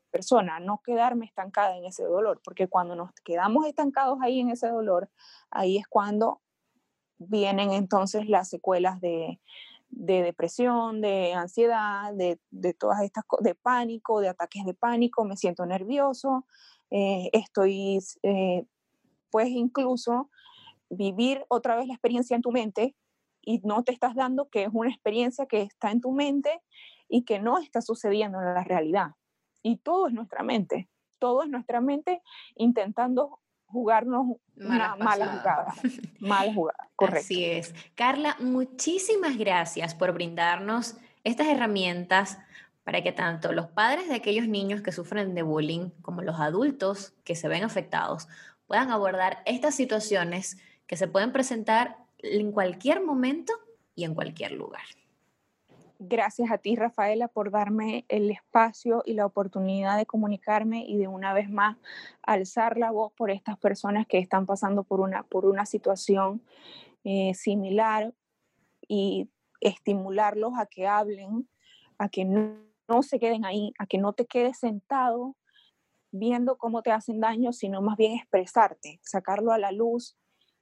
persona, 0.10 0.62
no 0.62 0.82
quedarme 0.84 1.26
estancada 1.26 1.76
en 1.76 1.86
ese 1.86 2.04
dolor, 2.04 2.40
porque 2.44 2.70
cuando 2.70 2.96
nos 2.96 3.12
quedamos 3.26 3.66
estancados 3.68 4.20
ahí 4.22 4.40
en 4.40 4.50
ese 4.50 4.70
dolor, 4.70 5.10
ahí 5.52 5.78
es 5.78 5.86
cuando 5.88 6.42
vienen 7.18 7.72
entonces 7.72 8.30
las 8.30 8.48
secuelas 8.48 9.02
de, 9.02 9.42
de 9.90 10.24
depresión, 10.24 11.02
de 11.02 11.34
ansiedad, 11.34 12.14
de, 12.14 12.40
todas 12.76 13.02
estas 13.02 13.26
cosas, 13.26 13.44
de 13.44 13.56
pánico, 13.56 14.22
de 14.22 14.30
ataques 14.30 14.64
de 14.66 14.74
pánico, 14.74 15.26
me 15.26 15.36
siento 15.36 15.66
nervioso, 15.66 16.46
eh, 16.90 17.30
estoy, 17.34 18.00
eh, 18.24 18.64
puedes 19.30 19.50
incluso 19.50 20.30
vivir 20.90 21.46
otra 21.50 21.76
vez 21.76 21.86
la 21.88 21.94
experiencia 21.94 22.38
en 22.38 22.42
tu 22.42 22.52
mente 22.52 22.96
y 23.42 23.60
no 23.64 23.84
te 23.84 23.92
estás 23.92 24.16
dando 24.16 24.50
que 24.50 24.64
es 24.64 24.70
una 24.72 24.90
experiencia 24.90 25.46
que 25.46 25.62
está 25.62 25.92
en 25.92 26.02
tu 26.02 26.12
mente 26.12 26.62
y 27.08 27.24
que 27.24 27.40
no 27.40 27.58
está 27.58 27.82
sucediendo 27.82 28.40
en 28.40 28.54
la 28.54 28.64
realidad. 28.64 29.12
Y 29.62 29.78
todo 29.78 30.08
es 30.08 30.14
nuestra 30.14 30.44
mente, 30.44 30.90
todo 31.20 31.44
es 31.44 31.50
nuestra 31.50 31.82
mente 31.82 32.22
intentando 32.56 33.40
jugarnos 33.66 34.38
una 34.56 34.96
mala 34.96 35.28
jugada. 35.28 35.74
Mala 36.20 36.54
jugada, 36.54 36.90
correcto. 36.96 37.20
Así 37.20 37.46
es. 37.46 37.74
Carla, 37.96 38.36
muchísimas 38.40 39.38
gracias 39.38 39.94
por 39.96 40.12
brindarnos 40.12 40.98
estas 41.24 41.48
herramientas 41.48 42.40
para 42.84 43.04
que 43.04 43.12
tanto 43.12 43.54
los 43.54 43.68
padres 43.68 44.10
de 44.10 44.16
aquellos 44.16 44.48
niños 44.48 44.82
que 44.82 44.92
sufren 44.92 45.36
de 45.36 45.44
bullying 45.44 45.92
como 46.02 46.24
los 46.24 46.40
adultos 46.40 47.14
que 47.24 47.36
se 47.36 47.48
ven 47.48 47.64
afectados 47.64 48.28
puedan 48.66 48.92
abordar 48.92 49.44
estas 49.46 49.76
situaciones 49.76 50.58
que 50.88 50.98
se 50.98 51.08
pueden 51.08 51.32
presentar 51.32 51.98
en 52.20 52.52
cualquier 52.52 53.04
momento 53.04 53.54
y 53.96 54.04
en 54.04 54.14
cualquier 54.14 54.52
lugar. 54.54 54.84
Gracias 56.02 56.50
a 56.50 56.58
ti, 56.58 56.78
Rafaela, 56.78 57.28
por 57.28 57.52
darme 57.52 58.06
el 58.08 58.32
espacio 58.32 59.04
y 59.06 59.16
la 59.16 59.26
oportunidad 59.26 59.98
de 59.98 60.06
comunicarme 60.06 60.86
y 60.88 60.96
de 60.98 61.10
una 61.10 61.34
vez 61.34 61.50
más 61.50 61.76
alzar 62.22 62.78
la 62.78 62.92
voz 62.92 63.12
por 63.12 63.32
estas 63.32 63.58
personas 63.58 64.08
que 64.08 64.18
están 64.18 64.46
pasando 64.46 64.84
por 64.84 65.02
una, 65.02 65.24
por 65.24 65.46
una 65.46 65.66
situación 65.66 66.42
eh, 67.04 67.34
similar 67.34 68.14
y 68.88 69.30
estimularlos 69.60 70.54
a 70.58 70.68
que 70.68 70.88
hablen, 70.88 71.50
a 71.98 72.08
que 72.08 72.24
no, 72.24 72.56
no 72.88 73.04
se 73.04 73.20
queden 73.20 73.44
ahí, 73.44 73.74
a 73.78 73.86
que 73.86 73.98
no 73.98 74.14
te 74.14 74.26
quedes 74.26 74.58
sentado 74.58 75.36
viendo 76.12 76.58
cómo 76.58 76.82
te 76.82 76.92
hacen 76.92 77.20
daño, 77.20 77.54
sino 77.54 77.82
más 77.82 77.98
bien 77.98 78.14
expresarte, 78.14 79.00
sacarlo 79.04 79.52
a 79.52 79.58
la 79.58 79.72
luz, 79.72 80.18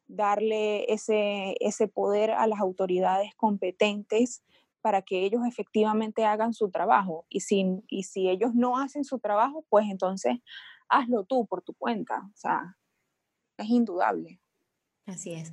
darle 0.08 0.92
ese, 0.92 1.56
ese 1.60 1.88
poder 1.88 2.32
a 2.32 2.48
las 2.48 2.60
autoridades 2.60 3.34
competentes 3.36 4.44
para 4.82 5.02
que 5.02 5.26
ellos 5.26 5.42
efectivamente 5.46 6.26
hagan 6.26 6.54
su 6.54 6.70
trabajo. 6.70 7.26
Y 7.30 7.42
si, 7.42 7.84
y 7.88 8.04
si 8.04 8.30
ellos 8.30 8.56
no 8.56 8.78
hacen 8.78 9.04
su 9.04 9.20
trabajo, 9.20 9.66
pues 9.70 9.86
entonces 9.90 10.38
hazlo 10.90 11.26
tú 11.26 11.46
por 11.46 11.62
tu 11.62 11.74
cuenta. 11.74 12.22
O 12.34 12.38
sea, 12.38 12.78
es 13.58 13.70
indudable. 13.70 14.40
Así 15.06 15.34
es. 15.34 15.52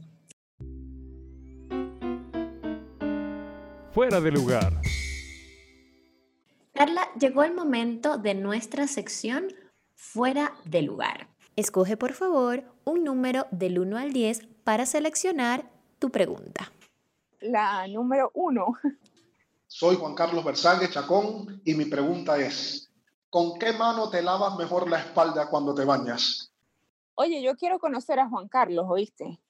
Fuera 3.93 4.21
de 4.21 4.33
lugar. 4.33 4.81
Carla, 6.73 7.09
llegó 7.19 7.45
el 7.45 7.55
momento 7.55 8.19
de 8.19 8.35
nuestra 8.35 8.89
sección 8.89 9.49
Fuera 9.97 10.53
de 10.65 10.83
lugar. 10.83 11.34
Escoge 11.57 11.97
por 11.97 12.15
favor 12.15 12.65
un 12.85 13.05
número 13.05 13.47
del 13.53 13.79
1 13.79 13.97
al 13.97 14.13
10 14.13 14.45
para 14.65 14.87
seleccionar 14.87 15.71
tu 16.01 16.11
pregunta. 16.11 16.73
La 17.39 17.87
número 17.87 18.33
1. 18.35 18.67
Soy 19.69 19.95
Juan 19.95 20.17
Carlos 20.17 20.45
Versague 20.45 20.91
Chacón 20.91 21.63
y 21.65 21.75
mi 21.75 21.85
pregunta 21.85 22.39
es, 22.39 22.91
¿con 23.31 23.57
qué 23.61 23.73
mano 23.73 24.11
te 24.11 24.21
lavas 24.21 24.57
mejor 24.57 24.91
la 24.91 24.99
espalda 24.99 25.49
cuando 25.49 25.77
te 25.77 25.85
bañas? 25.85 26.53
Oye, 27.15 27.41
yo 27.41 27.55
quiero 27.55 27.79
conocer 27.79 28.19
a 28.19 28.29
Juan 28.29 28.49
Carlos, 28.49 28.87
¿oíste? 28.89 29.41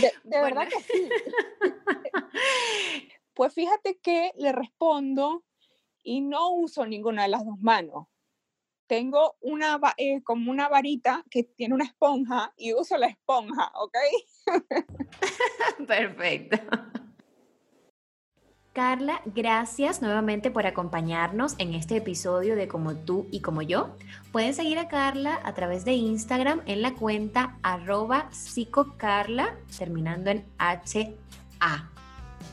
De, 0.00 0.12
verdad 0.40 0.68
que 0.68 0.80
sí. 0.82 1.08
pues 3.34 3.52
fíjate 3.52 3.98
que 3.98 4.30
le 4.36 4.52
respondo 4.52 5.42
y 6.04 6.20
no 6.20 6.50
uso 6.50 6.86
ninguna 6.86 7.24
de 7.24 7.28
las 7.28 7.44
dos 7.44 7.58
manos. 7.58 8.06
Tengo 8.90 9.36
una, 9.40 9.78
eh, 9.98 10.20
como 10.24 10.50
una 10.50 10.68
varita 10.68 11.24
que 11.30 11.44
tiene 11.44 11.76
una 11.76 11.84
esponja 11.84 12.52
y 12.56 12.72
uso 12.74 12.98
la 12.98 13.06
esponja, 13.06 13.70
¿ok? 13.76 13.96
Perfecto. 15.86 16.58
Carla, 18.72 19.22
gracias 19.26 20.02
nuevamente 20.02 20.50
por 20.50 20.66
acompañarnos 20.66 21.54
en 21.58 21.74
este 21.74 21.98
episodio 21.98 22.56
de 22.56 22.66
Como 22.66 22.96
tú 22.96 23.28
y 23.30 23.42
como 23.42 23.62
yo. 23.62 23.94
Pueden 24.32 24.54
seguir 24.54 24.80
a 24.80 24.88
Carla 24.88 25.38
a 25.44 25.54
través 25.54 25.84
de 25.84 25.92
Instagram 25.92 26.60
en 26.66 26.82
la 26.82 26.94
cuenta 26.94 27.58
arroba 27.62 28.28
psicocarla, 28.32 29.54
terminando 29.78 30.30
en 30.30 30.44
HA. 30.58 31.90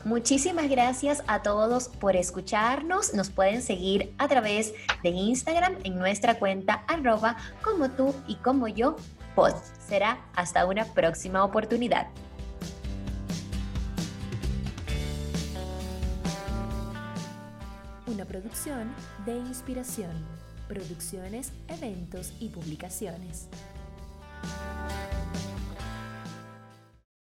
Muchísimas 0.04 0.68
gracias 0.70 1.22
a 1.26 1.42
todos 1.42 1.88
por 1.88 2.16
escucharnos. 2.16 3.14
Nos 3.14 3.30
pueden 3.30 3.62
seguir 3.62 4.14
a 4.18 4.28
través 4.28 4.72
de 5.02 5.10
Instagram 5.10 5.74
en 5.84 5.98
nuestra 5.98 6.38
cuenta 6.38 6.84
arroba 6.86 7.36
como 7.62 7.90
tú 7.90 8.14
y 8.26 8.36
como 8.36 8.68
yo 8.68 8.96
pod. 9.34 9.54
Será 9.86 10.18
hasta 10.34 10.66
una 10.66 10.84
próxima 10.84 11.44
oportunidad. 11.44 12.06
Una 18.06 18.24
producción 18.24 18.94
de 19.26 19.36
inspiración. 19.36 20.10
Producciones, 20.68 21.52
eventos 21.68 22.32
y 22.40 22.48
publicaciones. 22.48 23.48